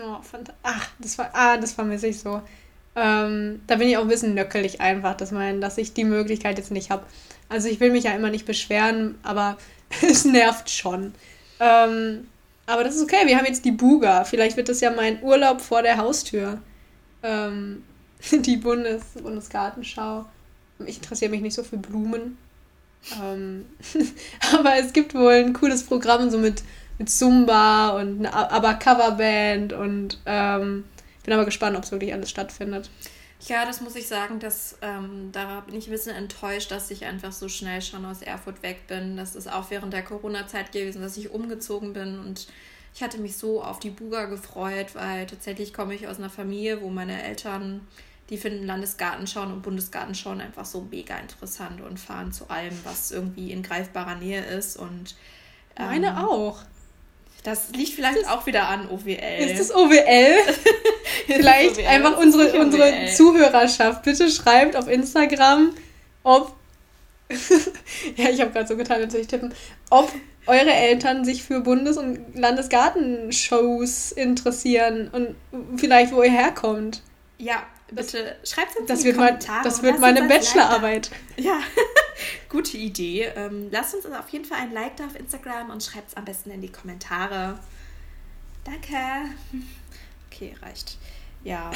[0.00, 0.18] Oh,
[0.62, 2.42] Ach, das war, ah, das vermisse ich so.
[2.94, 6.58] Ähm, da bin ich auch ein bisschen nöckelig einfach, dass, mein, dass ich die Möglichkeit
[6.58, 7.04] jetzt nicht habe.
[7.48, 9.58] Also ich will mich ja immer nicht beschweren, aber
[10.02, 11.14] es nervt schon.
[11.60, 12.26] Ähm,
[12.66, 14.24] aber das ist okay, wir haben jetzt die Buga.
[14.24, 16.60] Vielleicht wird das ja mein Urlaub vor der Haustür.
[17.22, 17.82] Ähm,
[18.32, 20.24] die Bundes Bundesgartenschau.
[20.86, 22.38] Ich interessiere mich nicht so für Blumen.
[23.20, 23.66] Ähm,
[24.52, 26.62] aber es gibt wohl ein cooles Programm so mit,
[26.98, 30.84] mit Zumba und eine aber Coverband und ähm,
[31.24, 32.90] bin aber gespannt, ob es wirklich alles stattfindet.
[33.48, 37.04] Ja, das muss ich sagen, dass ähm, da bin ich ein bisschen enttäuscht, dass ich
[37.04, 39.16] einfach so schnell schon aus Erfurt weg bin.
[39.16, 42.46] Das ist auch während der Corona-Zeit gewesen, dass ich umgezogen bin und
[42.94, 46.82] ich hatte mich so auf die Buga gefreut, weil tatsächlich komme ich aus einer Familie,
[46.82, 47.80] wo meine Eltern
[48.30, 53.52] die finden Landesgartenschauen und Bundesgartenschauen einfach so mega interessant und fahren zu allem, was irgendwie
[53.52, 54.76] in greifbarer Nähe ist.
[54.76, 55.16] Und
[55.76, 56.60] ähm, meine auch.
[57.42, 59.50] Das liegt vielleicht das, auch wieder an OWL.
[59.50, 60.36] Ist das OWL?
[61.26, 64.02] vielleicht OWL, einfach unsere, unsere Zuhörerschaft.
[64.02, 65.74] Bitte schreibt auf Instagram,
[66.22, 66.54] ob.
[68.16, 69.52] ja, ich habe gerade so getan, als ich tippen.
[69.90, 70.12] Ob
[70.46, 75.34] eure Eltern sich für Bundes- und Landesgartenshows interessieren und
[75.78, 77.02] vielleicht, wo ihr herkommt.
[77.38, 77.62] Ja,
[77.94, 79.58] Bitte schreibt uns das in die Kommentare.
[79.58, 81.10] Mein, das wird meine Bachelorarbeit.
[81.36, 81.60] Ja,
[82.48, 83.30] gute Idee.
[83.36, 86.24] Ähm, lasst uns auf jeden Fall ein Like da auf Instagram und schreibt es am
[86.24, 87.58] besten in die Kommentare.
[88.64, 88.96] Danke.
[90.34, 90.96] Okay, reicht.
[91.44, 91.70] Ja.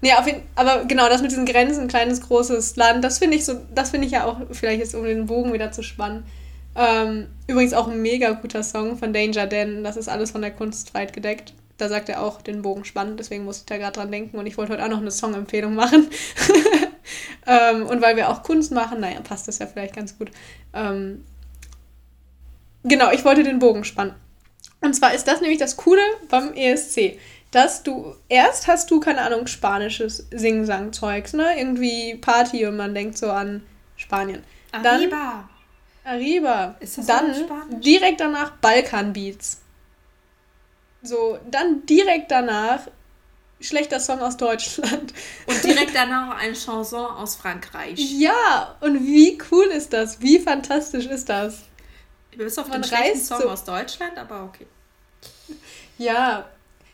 [0.00, 3.44] nee, auf jeden, aber genau, das mit diesen Grenzen, kleines, großes Land, das finde ich
[3.44, 6.24] so, das finde ich ja auch, vielleicht jetzt um den Bogen wieder zu spannen.
[6.74, 10.52] Ähm, übrigens auch ein mega guter Song von Danger Dan, das ist alles von der
[10.52, 11.52] Kunst weit gedeckt.
[11.78, 14.46] Da sagt er auch den Bogen spannend, deswegen musste ich da gerade dran denken und
[14.46, 16.10] ich wollte heute auch noch eine Songempfehlung machen.
[17.46, 20.30] ähm, und weil wir auch Kunst machen, naja, passt das ja vielleicht ganz gut.
[20.74, 21.24] Ähm,
[22.82, 24.14] genau, ich wollte den Bogen spannen.
[24.80, 27.18] Und zwar ist das nämlich das Coole beim ESC,
[27.50, 31.58] dass du erst hast du, keine Ahnung, spanisches Sing-Sang-Zeugs, ne?
[31.58, 33.62] Irgendwie Party und man denkt so an
[33.96, 34.42] Spanien.
[34.72, 35.48] Arriba.
[36.04, 36.76] Dann, Arriba.
[36.80, 37.34] Ist das Dann
[37.80, 39.60] direkt danach Balkan-Beats.
[41.02, 42.80] So, dann direkt danach
[43.60, 45.12] schlechter Song aus Deutschland.
[45.46, 47.98] Und direkt danach ein Chanson aus Frankreich.
[47.98, 50.20] Ja, und wie cool ist das?
[50.20, 51.60] Wie fantastisch ist das?
[52.32, 53.48] Du bist auf Man den schlechten Song so.
[53.48, 54.66] aus Deutschland, aber okay.
[55.98, 56.48] Ja,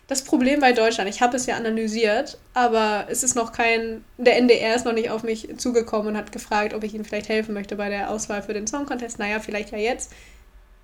[0.06, 4.36] das Problem bei Deutschland, ich habe es ja analysiert, aber es ist noch kein, der
[4.36, 7.54] NDR ist noch nicht auf mich zugekommen und hat gefragt, ob ich ihm vielleicht helfen
[7.54, 9.18] möchte bei der Auswahl für den Song Contest.
[9.18, 10.12] Naja, vielleicht ja jetzt.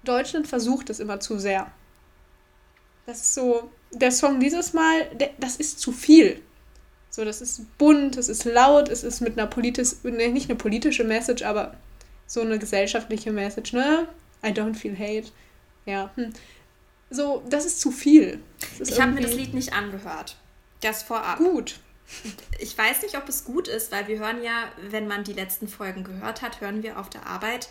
[0.04, 1.70] Deutschland versucht es immer zu sehr.
[3.10, 6.40] Das ist so, der Song dieses Mal, der, das ist zu viel.
[7.10, 11.02] So, das ist bunt, es ist laut, es ist mit einer politisch, nicht eine politische
[11.02, 11.74] Message, aber
[12.28, 14.06] so eine gesellschaftliche Message, ne?
[14.44, 15.32] I don't feel hate.
[15.86, 16.12] Ja.
[16.14, 16.32] Hm.
[17.10, 18.38] So, das ist zu viel.
[18.78, 20.36] Ist ich habe mir das Lied nicht angehört.
[20.80, 21.38] Das vorab.
[21.38, 21.80] Gut.
[22.60, 25.66] Ich weiß nicht, ob es gut ist, weil wir hören ja, wenn man die letzten
[25.66, 27.70] Folgen gehört hat, hören wir auf der Arbeit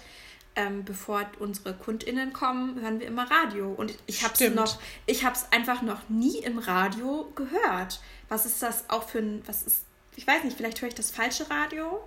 [0.55, 3.71] ähm, bevor unsere KundInnen kommen, hören wir immer Radio.
[3.71, 8.01] Und ich habe es noch, ich habe es einfach noch nie im Radio gehört.
[8.27, 9.83] Was ist das auch für ein, was ist,
[10.15, 12.01] ich weiß nicht, vielleicht höre ich das falsche Radio?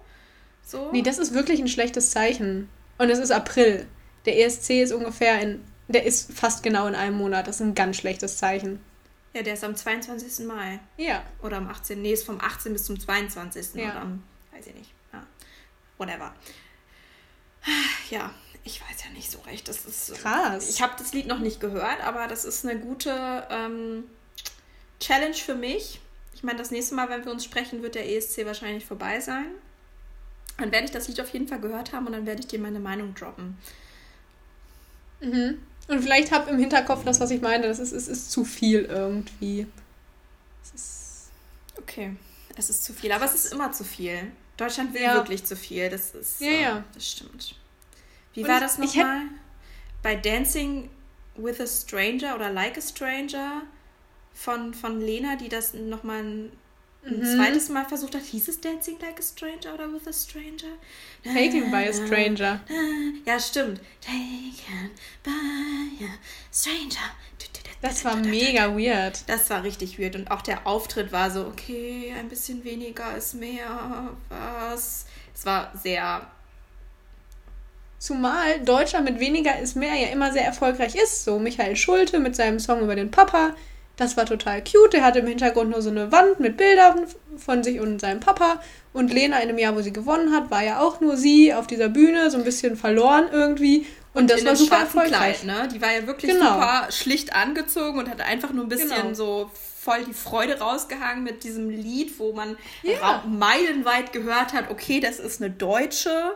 [0.65, 0.91] So?
[0.93, 2.69] Nee, das ist wirklich ein schlechtes Zeichen.
[2.99, 3.87] Und es ist April.
[4.27, 7.47] Der ESC ist ungefähr in, der ist fast genau in einem Monat.
[7.47, 8.81] Das ist ein ganz schlechtes Zeichen.
[9.35, 10.47] Ja, der ist am 22.
[10.47, 10.79] Mai.
[10.97, 11.23] Ja.
[11.43, 12.03] Oder am 18.
[12.03, 12.73] Nee, ist vom 18.
[12.73, 13.75] bis zum 22.
[13.75, 13.91] Ja.
[13.91, 14.91] Oder am, weiß ich nicht.
[15.13, 15.27] Ja.
[15.97, 16.35] Whatever.
[18.11, 18.31] Ja,
[18.65, 19.69] ich weiß ja nicht so recht.
[19.69, 20.69] Das ist krass.
[20.69, 24.05] Ich habe das Lied noch nicht gehört, aber das ist eine gute ähm,
[25.01, 26.01] Challenge für mich.
[26.35, 29.47] Ich meine, das nächste Mal, wenn wir uns sprechen, wird der ESC wahrscheinlich vorbei sein.
[30.59, 32.59] Dann werde ich das Lied auf jeden Fall gehört haben und dann werde ich dir
[32.59, 33.57] meine Meinung droppen.
[35.21, 35.59] Mhm.
[35.89, 37.67] Und vielleicht habe im Hinterkopf das, was ich meine.
[37.67, 39.67] Das ist, es ist zu viel irgendwie.
[40.63, 41.31] Es ist
[41.77, 42.15] okay,
[42.57, 44.31] es ist zu viel, aber es ist immer zu viel.
[44.57, 45.15] Deutschland will ja.
[45.15, 45.89] wirklich zu viel.
[45.89, 46.41] Das ist.
[46.41, 46.79] Ja, ja.
[46.79, 47.55] Äh, das stimmt.
[48.35, 49.23] Wie Und war das nochmal?
[50.03, 50.91] Bei Dancing
[51.37, 53.63] with a Stranger oder Like a Stranger
[54.35, 56.53] von, von Lena, die das nochmal ein
[57.05, 57.25] Mhm.
[57.25, 60.69] zweites Mal versucht hat, hieß es Dancing Like a Stranger oder With a Stranger?
[61.25, 62.61] Taken by a Stranger.
[63.25, 63.81] Ja, stimmt.
[64.01, 64.91] Taken
[65.25, 66.19] by a
[66.53, 67.11] Stranger.
[67.83, 69.29] Das war mega weird.
[69.29, 70.15] Das war richtig weird.
[70.15, 74.11] Und auch der Auftritt war so, okay, ein bisschen weniger ist mehr.
[74.29, 75.05] Was?
[75.35, 76.25] Es war sehr.
[77.99, 81.25] Zumal Deutschland mit weniger ist mehr ja immer sehr erfolgreich ist.
[81.25, 83.55] So Michael Schulte mit seinem Song über den Papa.
[83.97, 84.93] Das war total cute.
[84.93, 88.61] Der hatte im Hintergrund nur so eine Wand mit Bildern von sich und seinem Papa.
[88.93, 91.67] Und Lena in dem Jahr, wo sie gewonnen hat, war ja auch nur sie auf
[91.67, 93.87] dieser Bühne, so ein bisschen verloren irgendwie.
[94.15, 95.03] Und, das in war dem super schwarzen.
[95.09, 95.69] Kleid, ne?
[95.73, 96.53] Die war ja wirklich Genau.
[96.55, 99.15] super schlicht angezogen und hatte einfach nur ein bisschen Genau.
[99.15, 103.25] so voll die Freude rausgehangen mit diesem Lied, wo man Ja.
[103.27, 106.33] meilenweit gehört hat, okay, das ist eine Deutsche.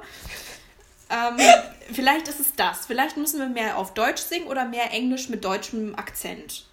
[1.11, 1.37] Ähm,
[1.93, 2.87] vielleicht ist es das.
[2.87, 6.65] Vielleicht müssen wir mehr auf Deutsch singen oder mehr Englisch mit deutschem Akzent.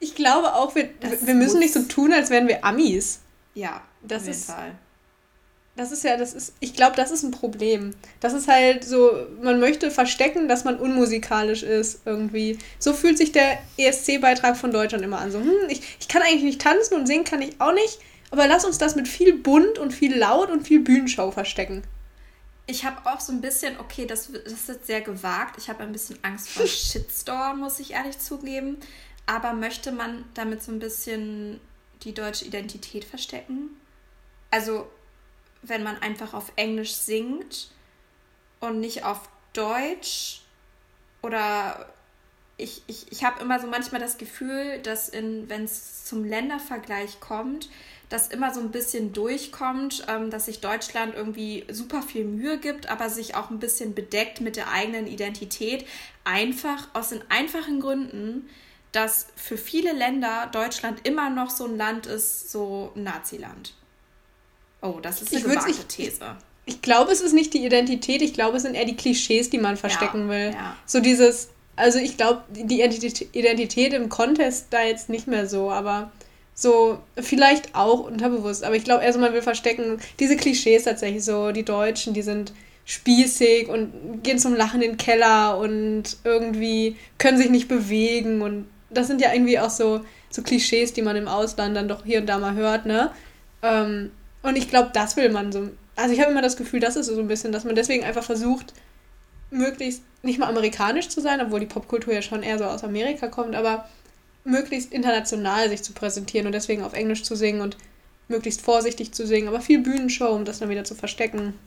[0.00, 3.20] Ich glaube auch, wir, Das wir müssen nicht so tun, als wären wir Amis.
[3.54, 4.72] Ja, Das auf jeden ist- Fall.
[5.80, 7.94] Das ist ja, das ist, ich glaube, das ist ein Problem.
[8.20, 12.58] Das ist halt so, man möchte verstecken, dass man unmusikalisch ist irgendwie.
[12.78, 15.32] So fühlt sich der ESC-Beitrag von Deutschland immer an.
[15.32, 17.98] So, hm, ich, ich kann eigentlich nicht tanzen und singen kann ich auch nicht,
[18.30, 21.82] aber lass uns das mit viel bunt und viel laut und viel Bühnenshow verstecken.
[22.66, 25.56] Ich habe auch so ein bisschen, okay, das, das ist jetzt sehr gewagt.
[25.56, 28.76] Ich habe ein bisschen Angst vor Shitstorm, muss ich ehrlich zugeben.
[29.24, 31.58] Aber möchte man damit so ein bisschen
[32.02, 33.70] die deutsche Identität verstecken?
[34.50, 34.86] Also,
[35.62, 37.70] wenn man einfach auf Englisch singt
[38.60, 40.42] und nicht auf Deutsch?
[41.22, 41.92] Oder
[42.56, 47.68] ich, ich, ich habe immer so manchmal das Gefühl, dass wenn es zum Ländervergleich kommt,
[48.10, 52.88] dass immer so ein bisschen durchkommt, ähm, dass sich Deutschland irgendwie super viel Mühe gibt,
[52.88, 55.86] aber sich auch ein bisschen bedeckt mit der eigenen Identität.
[56.24, 58.48] Einfach aus den einfachen Gründen,
[58.92, 63.74] dass für viele Länder Deutschland immer noch so ein Land ist, so ein Naziland.
[64.82, 66.36] Oh, das ist die Ich gewagte These.
[66.66, 69.58] Ich glaube, es ist nicht die Identität, ich glaube, es sind eher die Klischees, die
[69.58, 70.52] man verstecken will.
[70.52, 70.76] ja.
[70.86, 76.12] So dieses, also ich glaube, die Identität, im Contest da jetzt nicht mehr so, aber
[76.54, 78.62] so vielleicht auch unterbewusst.
[78.64, 82.52] Aber ich glaube, also man will verstecken, diese Klischees tatsächlich so, die Deutschen, die sind
[82.84, 88.66] spießig und gehen zum Lachen in den Keller und irgendwie können sich nicht bewegen und
[88.90, 92.20] das sind ja irgendwie auch so, so Klischees, die man im Ausland dann doch hier
[92.20, 93.12] und da mal hört, ne?
[93.62, 94.10] Ähm,
[94.42, 95.70] und ich glaube, das will man so.
[95.96, 98.24] Also ich habe immer das Gefühl, das ist so ein bisschen, dass man deswegen einfach
[98.24, 98.72] versucht,
[99.50, 103.28] möglichst nicht mal amerikanisch zu sein, obwohl die Popkultur ja schon eher so aus Amerika
[103.28, 103.88] kommt, aber
[104.44, 107.76] möglichst international sich zu präsentieren und deswegen auf Englisch zu singen und
[108.28, 111.58] möglichst vorsichtig zu singen, aber viel Bühnenshow, um das dann wieder zu verstecken.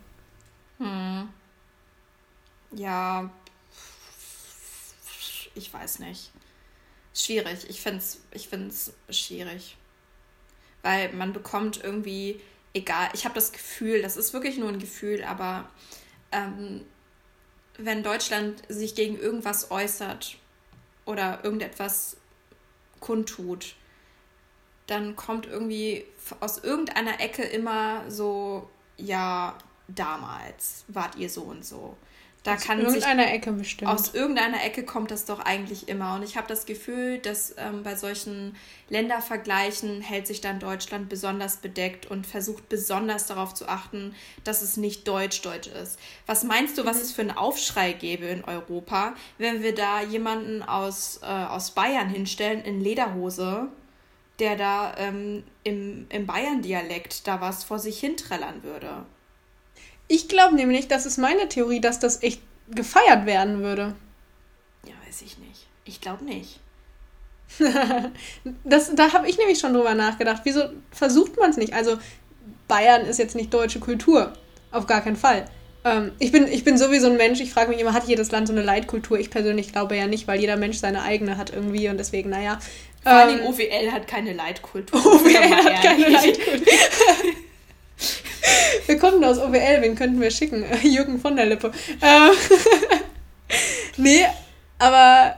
[0.80, 1.30] Hm.
[2.72, 3.30] Ja,
[5.56, 6.32] ich weiß nicht.
[7.14, 7.70] Schwierig.
[7.70, 9.78] Ich finde es ich find's schwierig.
[10.82, 12.42] Weil man bekommt irgendwie,
[12.74, 15.70] egal, ich habe das Gefühl, das ist wirklich nur ein Gefühl, aber
[16.32, 16.86] ähm,
[17.78, 20.38] wenn Deutschland sich gegen irgendwas äußert
[21.06, 22.18] oder irgendetwas
[23.00, 23.76] kundtut,
[24.88, 26.06] dann kommt irgendwie
[26.40, 29.58] aus irgendeiner Ecke immer so, ja,
[29.88, 31.98] damals wart ihr so und so.
[32.44, 33.90] Da Aus kann sich irgendeiner Ecke bestimmt.
[33.90, 36.16] aus irgendeiner Ecke kommt das doch eigentlich immer.
[36.16, 38.58] Und ich habe das Gefühl, dass ähm, bei solchen
[38.90, 44.76] Ländervergleichen hält sich dann Deutschland besonders bedeckt und versucht besonders darauf zu achten, dass es
[44.76, 45.98] nicht deutsch-deutsch ist.
[46.26, 50.64] Was meinst du, was es für einen Aufschrei gäbe in Europa, wenn wir da jemanden
[50.64, 53.70] aus, äh, aus Bayern hinstellen in Lederhose,
[54.40, 59.06] der da ähm, im, im Bayern-Dialekt da was vor sich hinträllern würde?
[60.08, 63.96] Ich glaube nämlich, das ist meine Theorie, dass das echt gefeiert werden würde.
[64.86, 65.68] Ja, weiß ich nicht.
[65.86, 66.60] Ich glaube nicht.
[68.64, 70.42] Das, da habe ich nämlich schon drüber nachgedacht.
[70.44, 71.74] Wieso versucht man es nicht?
[71.74, 71.98] Also
[72.68, 74.34] Bayern ist jetzt nicht deutsche Kultur.
[74.72, 75.46] Auf gar keinen Fall.
[75.86, 78.48] Ähm, ich, bin, ich bin sowieso ein Mensch, ich frage mich immer, hat jedes Land
[78.48, 79.20] so eine Leitkultur?
[79.20, 82.58] Ich persönlich glaube ja nicht, weil jeder Mensch seine eigene hat irgendwie und deswegen, naja.
[83.04, 85.00] Vor allen Ähm, Dingen OWL hat keine Leitkultur.
[85.06, 86.10] OWL hat keine.
[86.10, 86.74] Leitkultur.
[88.86, 90.66] wir kommen aus OWL, wen könnten wir schicken?
[90.84, 91.72] Jürgen von der Lippe.
[92.02, 92.32] Ähm,
[93.98, 94.26] nee,
[94.80, 95.36] aber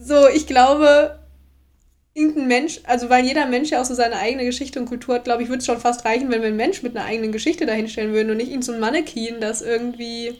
[0.00, 1.18] so, ich glaube,
[2.14, 5.24] irgendein Mensch, also weil jeder Mensch ja auch so seine eigene Geschichte und Kultur hat,
[5.24, 7.66] glaube ich, würde es schon fast reichen, wenn wir einen Mensch mit einer eigenen Geschichte
[7.66, 10.36] dahinstellen würden und nicht ihn so ein Mannequin, das irgendwie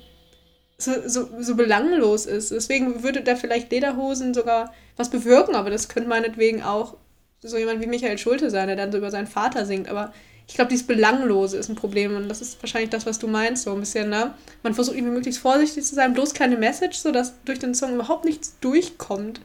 [0.79, 2.51] so, so, so belanglos ist.
[2.51, 6.96] Deswegen würde da vielleicht Lederhosen sogar was bewirken, aber das könnte meinetwegen auch
[7.42, 9.88] so jemand wie Michael Schulte sein, der dann so über seinen Vater singt.
[9.88, 10.12] Aber
[10.51, 13.63] ich glaube, dieses Belanglose ist ein Problem und das ist wahrscheinlich das, was du meinst,
[13.63, 14.35] so ein bisschen, ne?
[14.65, 18.25] Man versucht irgendwie möglichst vorsichtig zu sein, bloß keine Message, sodass durch den Song überhaupt
[18.25, 19.41] nichts durchkommt.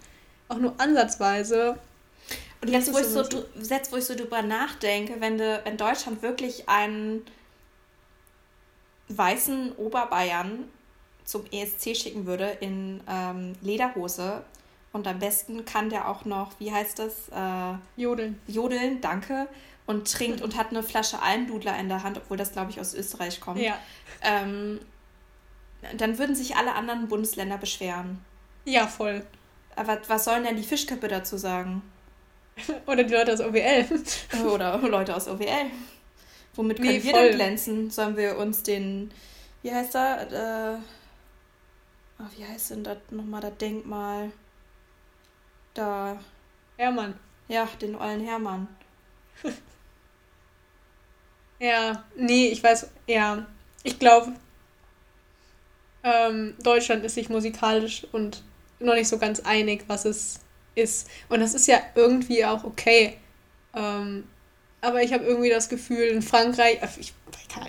[0.50, 1.78] Auch nur ansatzweise.
[2.60, 6.24] Und jetzt, wo ich, so, jetzt, wo ich so drüber nachdenke, wenn, de, wenn Deutschland
[6.24, 7.24] wirklich einen
[9.10, 10.64] weißen Oberbayern
[11.24, 14.44] zum ESC schicken würde in ähm, Lederhose
[14.92, 17.30] und am besten kann der auch noch, wie heißt das?
[17.30, 18.40] Äh, Jodeln.
[18.48, 19.48] Jodeln, danke.
[19.88, 22.96] Und trinkt und hat eine Flasche Almdudler in der Hand, obwohl das, glaube ich, aus
[22.96, 23.60] Österreich kommt.
[23.60, 23.78] Ja.
[24.24, 24.80] Ähm,
[25.98, 28.24] dann würden sich alle anderen Bundesländer beschweren.
[28.66, 29.24] Ja, voll.
[29.76, 31.84] Aber was sollen denn die Fischköppe dazu sagen?
[32.88, 33.86] Oder die Leute aus OWL.
[34.52, 35.70] Oder Leute aus OWL.
[36.56, 37.90] Womit können nee, wir denn glänzen?
[37.92, 39.12] Sollen wir uns den,
[39.62, 40.76] wie heißt er?
[40.76, 40.78] Äh,
[42.20, 44.32] oh, wie heißt denn das nochmal, das Denkmal?
[45.74, 46.18] Da.
[46.78, 47.20] Hermann.
[47.48, 48.68] Ja, den ollen Hermann.
[51.60, 53.46] ja, nee, ich weiß, ja.
[53.84, 54.34] Ich glaube,
[56.04, 58.44] ähm, Deutschland ist sich musikalisch und
[58.80, 60.40] noch nicht so ganz einig, was es
[60.76, 61.08] ist.
[61.30, 63.18] Und das ist ja irgendwie auch okay.
[63.74, 64.28] Ähm,
[64.82, 67.14] aber ich habe irgendwie das Gefühl, in Frankreich, äh, ich,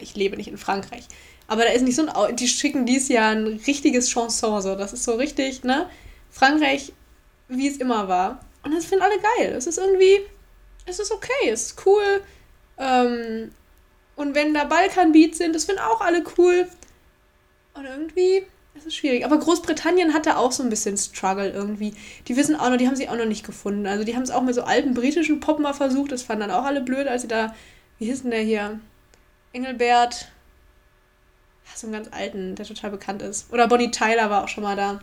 [0.01, 1.05] ich lebe nicht in Frankreich,
[1.49, 4.93] aber da ist nicht so ein, die schicken dieses Jahr ein richtiges Chanson, so, das
[4.93, 5.89] ist so richtig, ne?
[6.31, 6.93] Frankreich,
[7.49, 8.41] wie es immer war.
[8.63, 9.55] Und das finden alle geil.
[9.57, 10.21] Es ist irgendwie,
[10.87, 12.23] es ist okay, es ist cool.
[12.79, 13.53] Ähm,
[14.17, 16.67] und wenn da Balkan-Beats sind, das finden auch alle cool.
[17.75, 18.45] Und irgendwie
[18.79, 19.25] es ist schwierig.
[19.25, 21.95] Aber Großbritannien hatte auch so ein bisschen Struggle irgendwie.
[22.29, 23.87] Die wissen auch noch, die haben sie auch noch nicht gefunden.
[23.87, 26.13] Also die haben es auch mit so alten britischen Pop mal versucht.
[26.13, 27.55] Das fanden dann auch alle blöd, als sie da,
[27.99, 28.81] wie hieß denn der hier?
[29.53, 30.31] Engelbert.
[31.75, 33.53] So einen ganz alten, der total bekannt ist.
[33.53, 35.01] Oder Bonnie Tyler war auch schon mal da.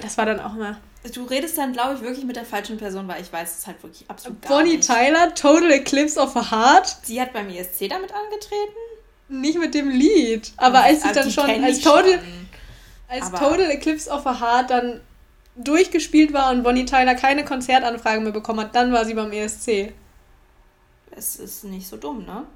[0.00, 0.78] Das war dann auch immer.
[1.14, 3.82] Du redest dann, glaube ich, wirklich mit der falschen Person, weil ich weiß es halt
[3.82, 4.88] wirklich absolut gar Bonnie nicht.
[4.88, 6.96] Tyler, Total Eclipse of a Heart.
[7.02, 8.76] Sie hat beim ESC damit angetreten?
[9.28, 10.52] Nicht mit dem Lied.
[10.56, 12.04] Aber als sie dann schon als Total.
[12.04, 12.48] Schon
[13.08, 15.00] als Aber Total Eclipse of a Heart dann
[15.56, 19.92] durchgespielt war und Bonnie Tyler keine Konzertanfragen mehr bekommen hat, dann war sie beim ESC.
[21.10, 22.46] Es ist nicht so dumm, ne?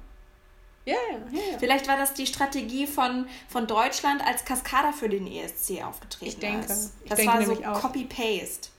[0.85, 1.57] Ja, ja, ja.
[1.59, 6.39] Vielleicht war das die Strategie von, von Deutschland, als Cascada für den ESC aufgetreten ich
[6.39, 6.93] denke, ist.
[7.07, 8.69] Das denke war so Copy-Paste.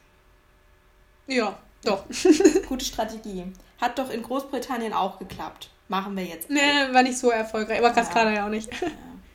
[1.28, 2.04] Ja, doch.
[2.68, 3.52] Gute Strategie.
[3.80, 5.70] Hat doch in Großbritannien auch geklappt.
[5.88, 6.50] Machen wir jetzt.
[6.50, 6.60] Nee,
[6.92, 7.78] war nicht so erfolgreich.
[7.78, 8.70] Aber Cascada ja, ja auch nicht.
[8.80, 8.88] Ja,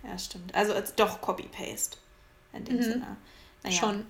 [0.09, 0.53] ja stimmt.
[0.53, 1.97] Also doch Copy-Paste
[2.53, 2.83] in dem mhm.
[2.83, 3.17] Sinne.
[3.63, 3.75] Naja.
[3.77, 4.05] Schon.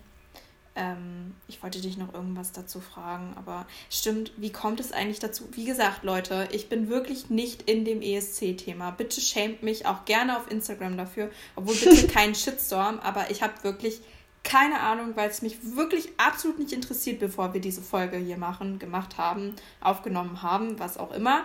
[0.78, 5.48] Ähm, ich wollte dich noch irgendwas dazu fragen, aber stimmt, wie kommt es eigentlich dazu?
[5.50, 8.92] Wie gesagt, Leute, ich bin wirklich nicht in dem ESC-Thema.
[8.92, 13.54] Bitte schämt mich auch gerne auf Instagram dafür, obwohl bitte kein Shitstorm, aber ich habe
[13.64, 14.00] wirklich
[14.44, 18.78] keine Ahnung, weil es mich wirklich absolut nicht interessiert, bevor wir diese Folge hier machen,
[18.78, 21.42] gemacht haben, aufgenommen haben, was auch immer.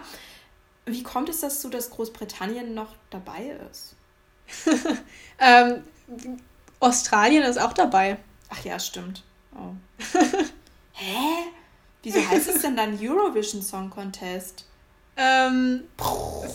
[0.85, 3.95] Wie kommt es dazu, dass Großbritannien noch dabei ist?
[5.39, 5.83] ähm,
[6.79, 8.19] Australien ist auch dabei.
[8.53, 9.23] Ach ja, stimmt.
[9.55, 9.73] Oh.
[10.93, 11.27] Hä?
[12.03, 14.65] Wieso heißt es denn dann Eurovision Song Contest?
[15.15, 15.81] Ähm,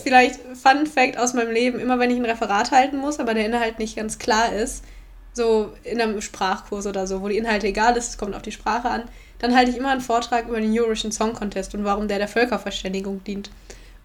[0.03, 3.45] vielleicht Fun Fact aus meinem Leben: Immer wenn ich ein Referat halten muss, aber der
[3.45, 4.83] Inhalt nicht ganz klar ist,
[5.33, 8.51] so in einem Sprachkurs oder so, wo die Inhalte egal ist, es kommt auf die
[8.51, 9.03] Sprache an,
[9.39, 12.27] dann halte ich immer einen Vortrag über den Eurovision Song Contest und warum der der
[12.27, 13.49] Völkerverständigung dient.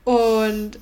[0.05, 0.79] Und,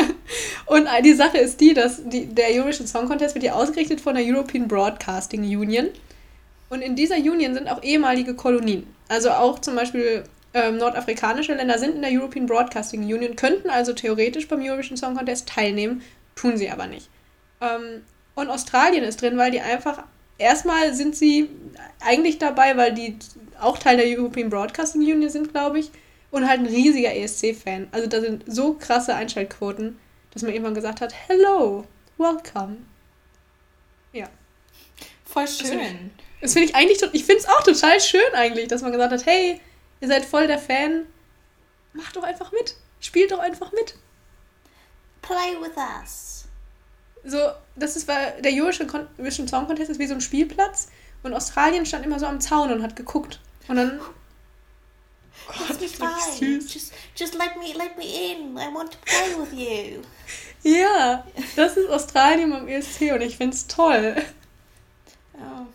[0.66, 4.14] und die Sache ist die, dass die, der Eurovision Song Contest wird ja ausgerichtet von
[4.14, 5.88] der European Broadcasting Union.
[6.72, 8.86] Und in dieser Union sind auch ehemalige Kolonien.
[9.06, 13.92] Also auch zum Beispiel ähm, nordafrikanische Länder sind in der European Broadcasting Union, könnten also
[13.92, 16.00] theoretisch beim Eurovision Song Contest teilnehmen,
[16.34, 17.10] tun sie aber nicht.
[17.60, 18.04] Ähm,
[18.36, 20.04] und Australien ist drin, weil die einfach,
[20.38, 21.50] erstmal sind sie
[22.00, 23.18] eigentlich dabei, weil die
[23.60, 25.90] auch Teil der European Broadcasting Union sind, glaube ich
[26.30, 27.88] und halt ein riesiger ESC-Fan.
[27.92, 29.98] Also da sind so krasse Einschaltquoten,
[30.30, 31.84] dass man irgendwann gesagt hat, hello,
[32.16, 32.78] welcome.
[34.14, 34.30] Ja.
[35.26, 36.12] Voll schön.
[36.42, 39.26] Das finde ich eigentlich, ich finde es auch total schön eigentlich, dass man gesagt hat,
[39.26, 39.60] hey,
[40.00, 41.06] ihr seid voll der Fan,
[41.92, 42.74] macht doch einfach mit.
[43.00, 43.94] Spielt doch einfach mit.
[45.22, 46.44] Play with us.
[47.24, 47.38] So,
[47.76, 50.88] das ist, weil der Eurovision Song Contest ist wie so ein Spielplatz
[51.22, 53.38] und Australien stand immer so am Zaun und hat geguckt.
[53.68, 54.00] Und dann
[55.46, 56.58] Gott, It's fine.
[56.58, 58.58] Just, just let me, let me in.
[58.58, 60.02] I want to play with you.
[60.64, 61.24] Ja,
[61.54, 64.16] das ist Australien beim ESC und ich finde es toll.
[65.38, 65.66] Ja,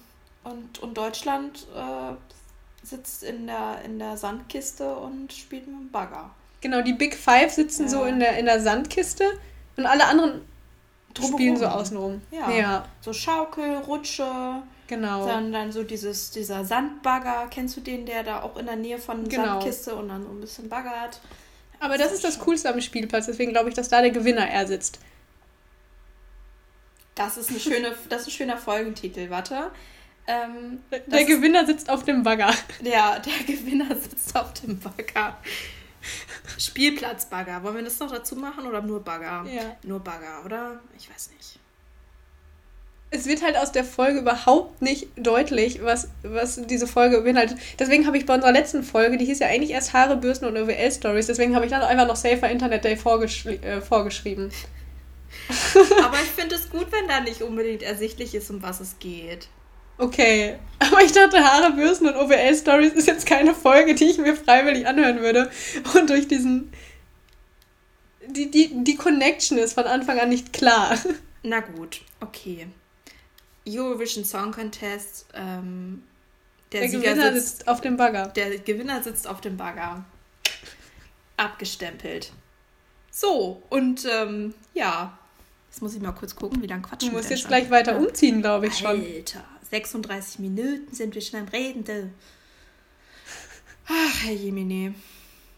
[0.50, 6.32] und, und Deutschland äh, sitzt in der, in der Sandkiste und spielt mit dem Bagger.
[6.62, 7.90] Genau, die Big Five sitzen ja.
[7.90, 9.26] so in der, in der Sandkiste
[9.76, 10.42] und alle anderen
[11.14, 11.40] Drumherum.
[11.40, 12.22] spielen so außenrum.
[12.32, 12.50] Ja.
[12.52, 12.86] ja.
[13.02, 14.64] So Schaukel, Rutsche.
[14.88, 15.28] Genau.
[15.28, 18.98] Dann, dann so dieses, dieser Sandbagger, kennst du den, der da auch in der Nähe
[18.98, 19.60] von genau.
[19.60, 21.20] Sandkiste und dann so ein bisschen baggert.
[21.80, 24.48] Aber das, das ist das Coolste am Spielplatz, deswegen glaube ich, dass da der Gewinner
[24.50, 25.00] er sitzt.
[27.14, 29.72] Das ist, eine schöne, das ist ein schöner Folgentitel, warte.
[30.28, 32.54] Ähm, der Gewinner sitzt auf dem Bagger.
[32.84, 35.38] Ja, der Gewinner sitzt auf dem Bagger.
[36.58, 37.64] Spielplatzbagger.
[37.64, 39.46] Wollen wir das noch dazu machen oder nur Bagger?
[39.50, 39.76] Ja.
[39.84, 40.80] Nur Bagger, oder?
[40.98, 41.60] Ich weiß nicht.
[43.10, 47.58] Es wird halt aus der Folge überhaupt nicht deutlich, was, was diese Folge beinhaltet.
[47.80, 50.58] Deswegen habe ich bei unserer letzten Folge, die hieß ja eigentlich erst Haare, Bürsten und
[50.58, 54.52] OWL-Stories, deswegen habe ich dann einfach noch Safer Internet Day vorgeschri äh, vorgeschrieben.
[56.04, 59.48] Aber ich finde es gut, wenn da nicht unbedingt ersichtlich ist, um was es geht.
[59.98, 64.36] Okay, aber ich dachte, Haare, Bürsten und OWL-Stories ist jetzt keine Folge, die ich mir
[64.36, 65.50] freiwillig anhören würde.
[65.96, 66.72] Und durch diesen.
[68.28, 70.98] Die, die, die Connection ist von Anfang an nicht klar.
[71.44, 72.68] Na gut, okay.
[73.68, 75.26] Eurovision Song Contest.
[75.34, 76.04] Ähm,
[76.72, 78.28] der, der Gewinner sitzt, sitzt auf dem Bagger.
[78.28, 80.04] Der Gewinner sitzt auf dem Bagger.
[81.38, 82.34] Abgestempelt.
[83.12, 85.18] So, und ähm, ja,
[85.70, 87.12] jetzt muss ich mal kurz gucken, wie lange quatschen wir.
[87.12, 89.02] Du musst jetzt gleich weiter umziehen, glaube ich schon.
[89.02, 92.14] Alter, 36 Minuten sind wir schon am Reden.
[93.88, 94.96] Ach, Herr Jemine.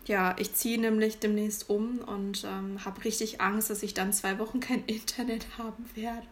[0.06, 4.40] Ja, ich ziehe nämlich demnächst um und ähm, habe richtig Angst, dass ich dann zwei
[4.40, 6.26] Wochen kein Internet haben werde.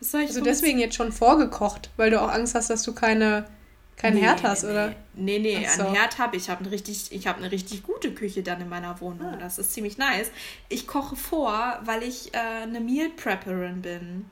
[0.00, 2.94] Was soll ich also deswegen jetzt schon vorgekocht, weil du auch Angst hast, dass du
[2.94, 3.46] keine
[3.96, 4.70] kein nee, Herd hast, nee.
[4.70, 4.94] oder?
[5.14, 5.82] Nee, nee, so.
[5.84, 6.44] einen Herd habe ich.
[6.44, 9.34] Ich habe eine, richtig, hab eine richtig gute Küche dann in meiner Wohnung.
[9.34, 9.36] Ah.
[9.36, 10.30] Das ist ziemlich nice.
[10.68, 14.26] Ich koche vor, weil ich äh, eine Meal Prepperin bin.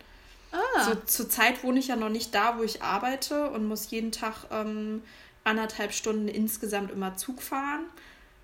[0.53, 0.85] Ah.
[0.85, 4.13] So, zur Zeit wohne ich ja noch nicht da, wo ich arbeite und muss jeden
[4.13, 5.03] Tag ähm,
[5.45, 7.85] anderthalb Stunden insgesamt immer Zug fahren.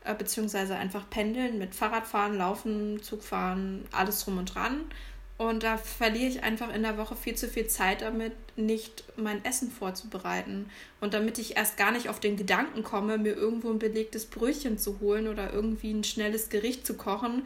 [0.07, 4.85] Äh, beziehungsweise einfach pendeln mit Fahrradfahren, Laufen, Zug fahren, alles drum und dran.
[5.37, 9.45] Und da verliere ich einfach in der Woche viel zu viel Zeit damit, nicht mein
[9.45, 10.71] Essen vorzubereiten.
[11.01, 14.79] Und damit ich erst gar nicht auf den Gedanken komme, mir irgendwo ein belegtes Brötchen
[14.79, 17.45] zu holen oder irgendwie ein schnelles Gericht zu kochen,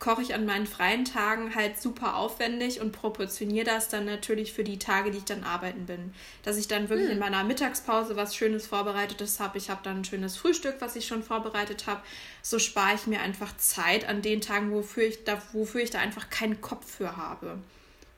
[0.00, 4.64] koche ich an meinen freien Tagen halt super aufwendig und proportioniere das dann natürlich für
[4.64, 6.14] die Tage, die ich dann arbeiten bin.
[6.42, 7.14] Dass ich dann wirklich hm.
[7.14, 9.58] in meiner Mittagspause was Schönes vorbereitetes habe.
[9.58, 12.00] Ich habe dann ein schönes Frühstück, was ich schon vorbereitet habe.
[12.40, 15.98] So spare ich mir einfach Zeit an den Tagen, wofür ich da, wofür ich da
[15.98, 17.58] einfach keinen Kopf für habe.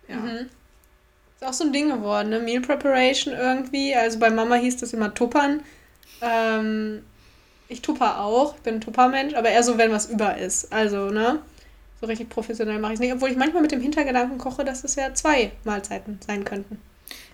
[0.07, 0.17] Ja.
[0.17, 0.49] Mhm.
[1.41, 2.39] Ist auch so ein Ding geworden, ne?
[2.39, 3.93] Meal Preparation irgendwie.
[3.93, 5.65] Also bei Mama hieß das immer Tuppern.
[6.21, 7.03] Ähm,
[7.67, 10.73] ich tupper auch, ich bin ein Tuppermensch, aber eher so, wenn was über ist.
[10.73, 11.41] Also, ne?
[12.03, 14.83] So richtig professionell mache ich es nicht, obwohl ich manchmal mit dem Hintergedanken koche, dass
[14.83, 16.81] es ja zwei Mahlzeiten sein könnten.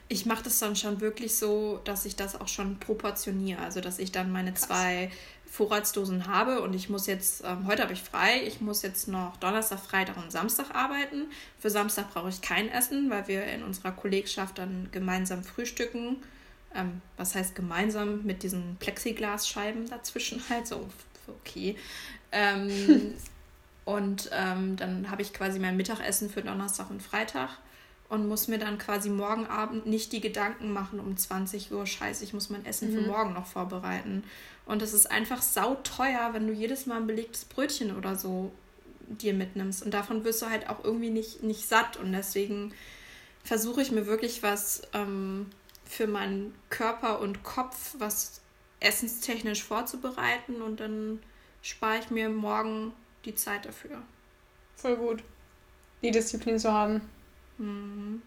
[0.08, 3.62] Ich mache das dann schon wirklich so, dass ich das auch schon proportioniere.
[3.62, 4.64] Also, dass ich dann meine Krass.
[4.64, 5.10] zwei
[5.46, 9.38] Vorratsdosen habe und ich muss jetzt, ähm, heute habe ich frei, ich muss jetzt noch
[9.38, 11.28] Donnerstag, Freitag und Samstag arbeiten.
[11.58, 16.18] Für Samstag brauche ich kein Essen, weil wir in unserer Kollegschaft dann gemeinsam frühstücken.
[16.74, 20.86] Ähm, was heißt gemeinsam mit diesen Plexiglasscheiben dazwischen halt so,
[21.26, 21.74] okay.
[22.32, 23.14] Ähm,
[23.88, 27.48] Und ähm, dann habe ich quasi mein Mittagessen für Donnerstag und Freitag
[28.10, 32.22] und muss mir dann quasi morgen Abend nicht die Gedanken machen um 20 Uhr, scheiße,
[32.22, 32.94] ich muss mein Essen mhm.
[32.94, 34.24] für morgen noch vorbereiten.
[34.66, 38.52] Und es ist einfach sauteuer, wenn du jedes Mal ein belegtes Brötchen oder so
[39.06, 39.82] dir mitnimmst.
[39.82, 41.96] Und davon wirst du halt auch irgendwie nicht, nicht satt.
[41.96, 42.74] Und deswegen
[43.42, 45.46] versuche ich mir wirklich was ähm,
[45.86, 48.42] für meinen Körper und Kopf, was
[48.80, 50.60] essenstechnisch vorzubereiten.
[50.60, 51.20] Und dann
[51.62, 52.92] spare ich mir morgen
[53.28, 54.02] die Zeit dafür.
[54.76, 55.22] Voll gut.
[56.02, 57.02] Die Disziplin zu haben.
[57.58, 58.22] Mhm.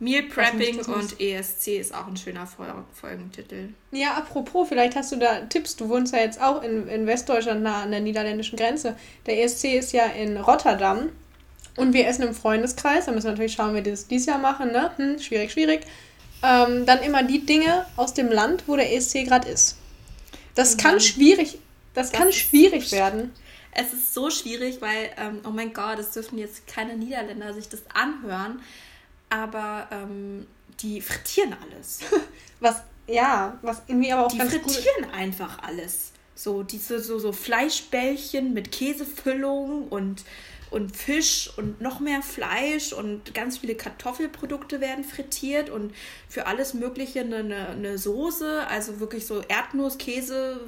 [0.00, 3.70] Meal Prepping und ESC ist auch ein schöner Folgentitel.
[3.92, 5.76] Ja, apropos, vielleicht hast du da Tipps.
[5.76, 8.96] Du wohnst ja jetzt auch in, in Westdeutschland nah an der niederländischen Grenze.
[9.24, 11.10] Der ESC ist ja in Rotterdam
[11.76, 13.06] und wir essen im Freundeskreis.
[13.06, 14.72] Da müssen wir natürlich schauen, wie wir das dieses Jahr machen.
[14.72, 14.90] Ne?
[14.96, 15.82] Hm, schwierig, schwierig.
[16.42, 19.78] Ähm, dann immer die Dinge aus dem Land, wo der ESC gerade ist.
[20.56, 21.58] Das kann schwierig,
[21.94, 23.32] das, das kann schwierig werden
[23.74, 27.68] es ist so schwierig, weil, ähm, oh mein Gott, es dürfen jetzt keine Niederländer sich
[27.68, 28.60] das anhören,
[29.30, 30.46] aber ähm,
[30.80, 32.00] die frittieren alles.
[32.60, 35.14] was, ja, was irgendwie aber auch die ganz frittieren gut.
[35.14, 36.12] einfach alles.
[36.36, 40.24] So diese so, so Fleischbällchen mit Käsefüllung und
[40.74, 45.94] und Fisch und noch mehr Fleisch und ganz viele Kartoffelprodukte werden frittiert und
[46.28, 50.60] für alles Mögliche eine, eine, eine Soße, also wirklich so Erdnuss, Käse,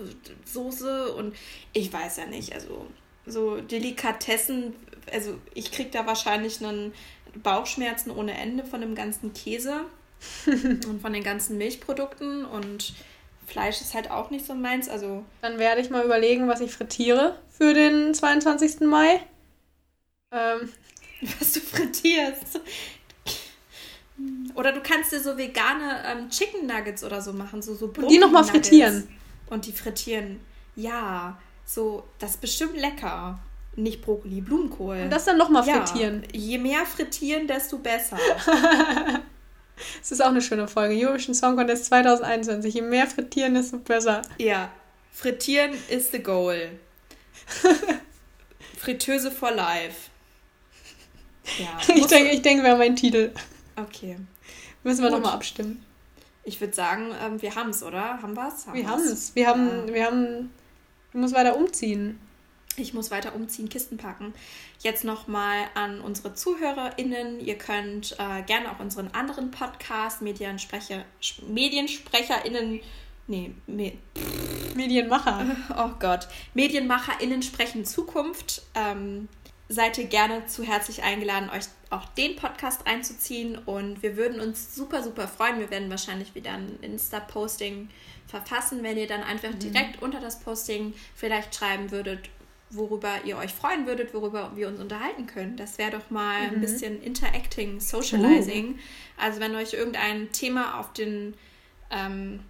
[0.45, 1.35] Soße und
[1.73, 2.87] ich weiß ja nicht, also
[3.27, 4.75] so Delikatessen,
[5.13, 6.95] also ich kriege da wahrscheinlich einen
[7.43, 9.81] Bauchschmerzen ohne Ende von dem ganzen Käse
[10.47, 12.95] und von den ganzen Milchprodukten und
[13.49, 14.89] Fleisch ist halt auch nicht so meins.
[14.89, 18.81] Also dann werde ich mal überlegen, was ich frittiere für den 22.
[18.83, 19.21] Mai.
[20.33, 20.73] Ähm.
[21.39, 22.61] Was du frittierst.
[24.55, 28.09] Oder du kannst dir so vegane ähm, Chicken Nuggets oder so machen, so so Und
[28.11, 29.09] die nochmal frittieren.
[29.49, 30.41] Und die frittieren.
[30.75, 33.39] Ja, so das ist bestimmt lecker.
[33.77, 35.03] Nicht Brokkoli, Blumenkohl.
[35.03, 36.23] Und das dann nochmal frittieren.
[36.33, 38.19] Ja, je mehr frittieren, desto besser.
[40.03, 40.95] Es ist auch eine schöne Folge.
[40.95, 42.73] Eurovision Song Contest 2021.
[42.73, 44.23] Je mehr frittieren, desto besser.
[44.39, 44.73] Ja,
[45.13, 46.71] frittieren ist the goal.
[48.79, 50.09] Fritteuse for life.
[51.59, 53.33] Ja, ich denke, ich denke, wir haben einen Titel.
[53.77, 54.17] Okay.
[54.83, 55.85] Müssen wir nochmal abstimmen.
[56.45, 58.23] Ich würde sagen, ähm, wir haben es, oder?
[58.23, 58.67] Haben wir es?
[58.73, 59.35] wir haben es.
[59.35, 60.51] Wir haben, wir haben.
[61.13, 62.21] Du musst weiter umziehen.
[62.77, 64.35] Ich muss weiter umziehen, Kisten packen.
[64.81, 67.41] Jetzt nochmal an unsere ZuhörerInnen.
[67.41, 71.05] Ihr könnt äh, gerne auch unseren anderen Podcast, Mediensprecher,
[71.49, 72.81] MediensprecherInnen,
[73.27, 73.93] nee, Me
[74.75, 75.57] Medienmacher.
[75.77, 76.29] Oh Gott.
[76.53, 78.63] MedienmacherInnen sprechen Zukunft.
[78.75, 79.29] Ähm,
[79.69, 83.59] seid ihr gerne zu herzlich eingeladen, euch auch den Podcast einzuziehen.
[83.59, 85.59] Und wir würden uns super, super freuen.
[85.59, 87.89] Wir werden wahrscheinlich wieder ein Insta-Posting
[88.27, 89.59] verfassen, wenn ihr dann einfach mhm.
[89.59, 92.31] direkt unter das Posting vielleicht schreiben würdet,
[92.71, 95.57] worüber ihr euch freuen würdet, worüber wir uns unterhalten können.
[95.57, 96.55] Das wäre doch mal mhm.
[96.55, 98.75] ein bisschen Interacting, Socializing.
[98.75, 98.79] Uh.
[99.19, 101.35] Also wenn euch irgendein Thema auf den
[101.91, 102.41] ähm,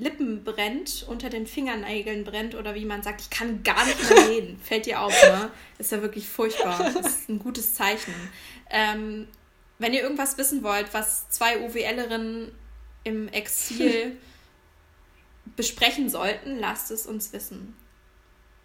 [0.00, 4.28] Lippen brennt, unter den Fingernägeln brennt oder wie man sagt, ich kann gar nicht mehr
[4.28, 5.50] reden, fällt dir auf, ne?
[5.78, 6.90] Ist ja wirklich furchtbar.
[6.94, 8.14] Das ist ein gutes Zeichen.
[8.70, 9.28] Ähm,
[9.78, 12.50] wenn ihr irgendwas wissen wollt, was zwei UWLerinnen
[13.04, 14.16] im Exil
[15.56, 17.76] besprechen sollten, lasst es uns wissen.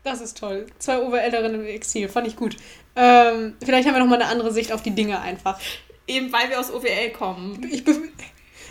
[0.04, 0.68] Das ist toll.
[0.78, 2.56] Zwei Oberälteren im Exil, fand ich gut.
[2.96, 5.60] Ähm, vielleicht haben wir nochmal eine andere Sicht auf die Dinge einfach.
[6.08, 7.68] Eben weil wir aus OWL kommen.
[7.72, 7.98] Ich, bef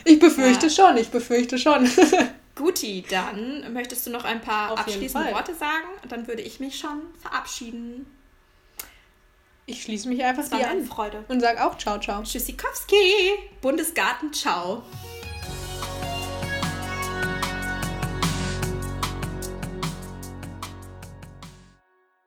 [0.05, 0.73] ich befürchte ja.
[0.73, 1.91] schon, ich befürchte schon.
[2.55, 5.87] Guti, dann möchtest du noch ein paar auf abschließende Worte sagen?
[6.09, 8.07] Dann würde ich mich schon verabschieden.
[9.67, 10.85] Ich schließe mich einfach dir an.
[10.85, 11.25] Freude.
[11.29, 12.23] Und sage auch ciao, ciao.
[12.23, 12.97] Tschüssikowski.
[13.61, 14.83] Bundesgarten, ciao.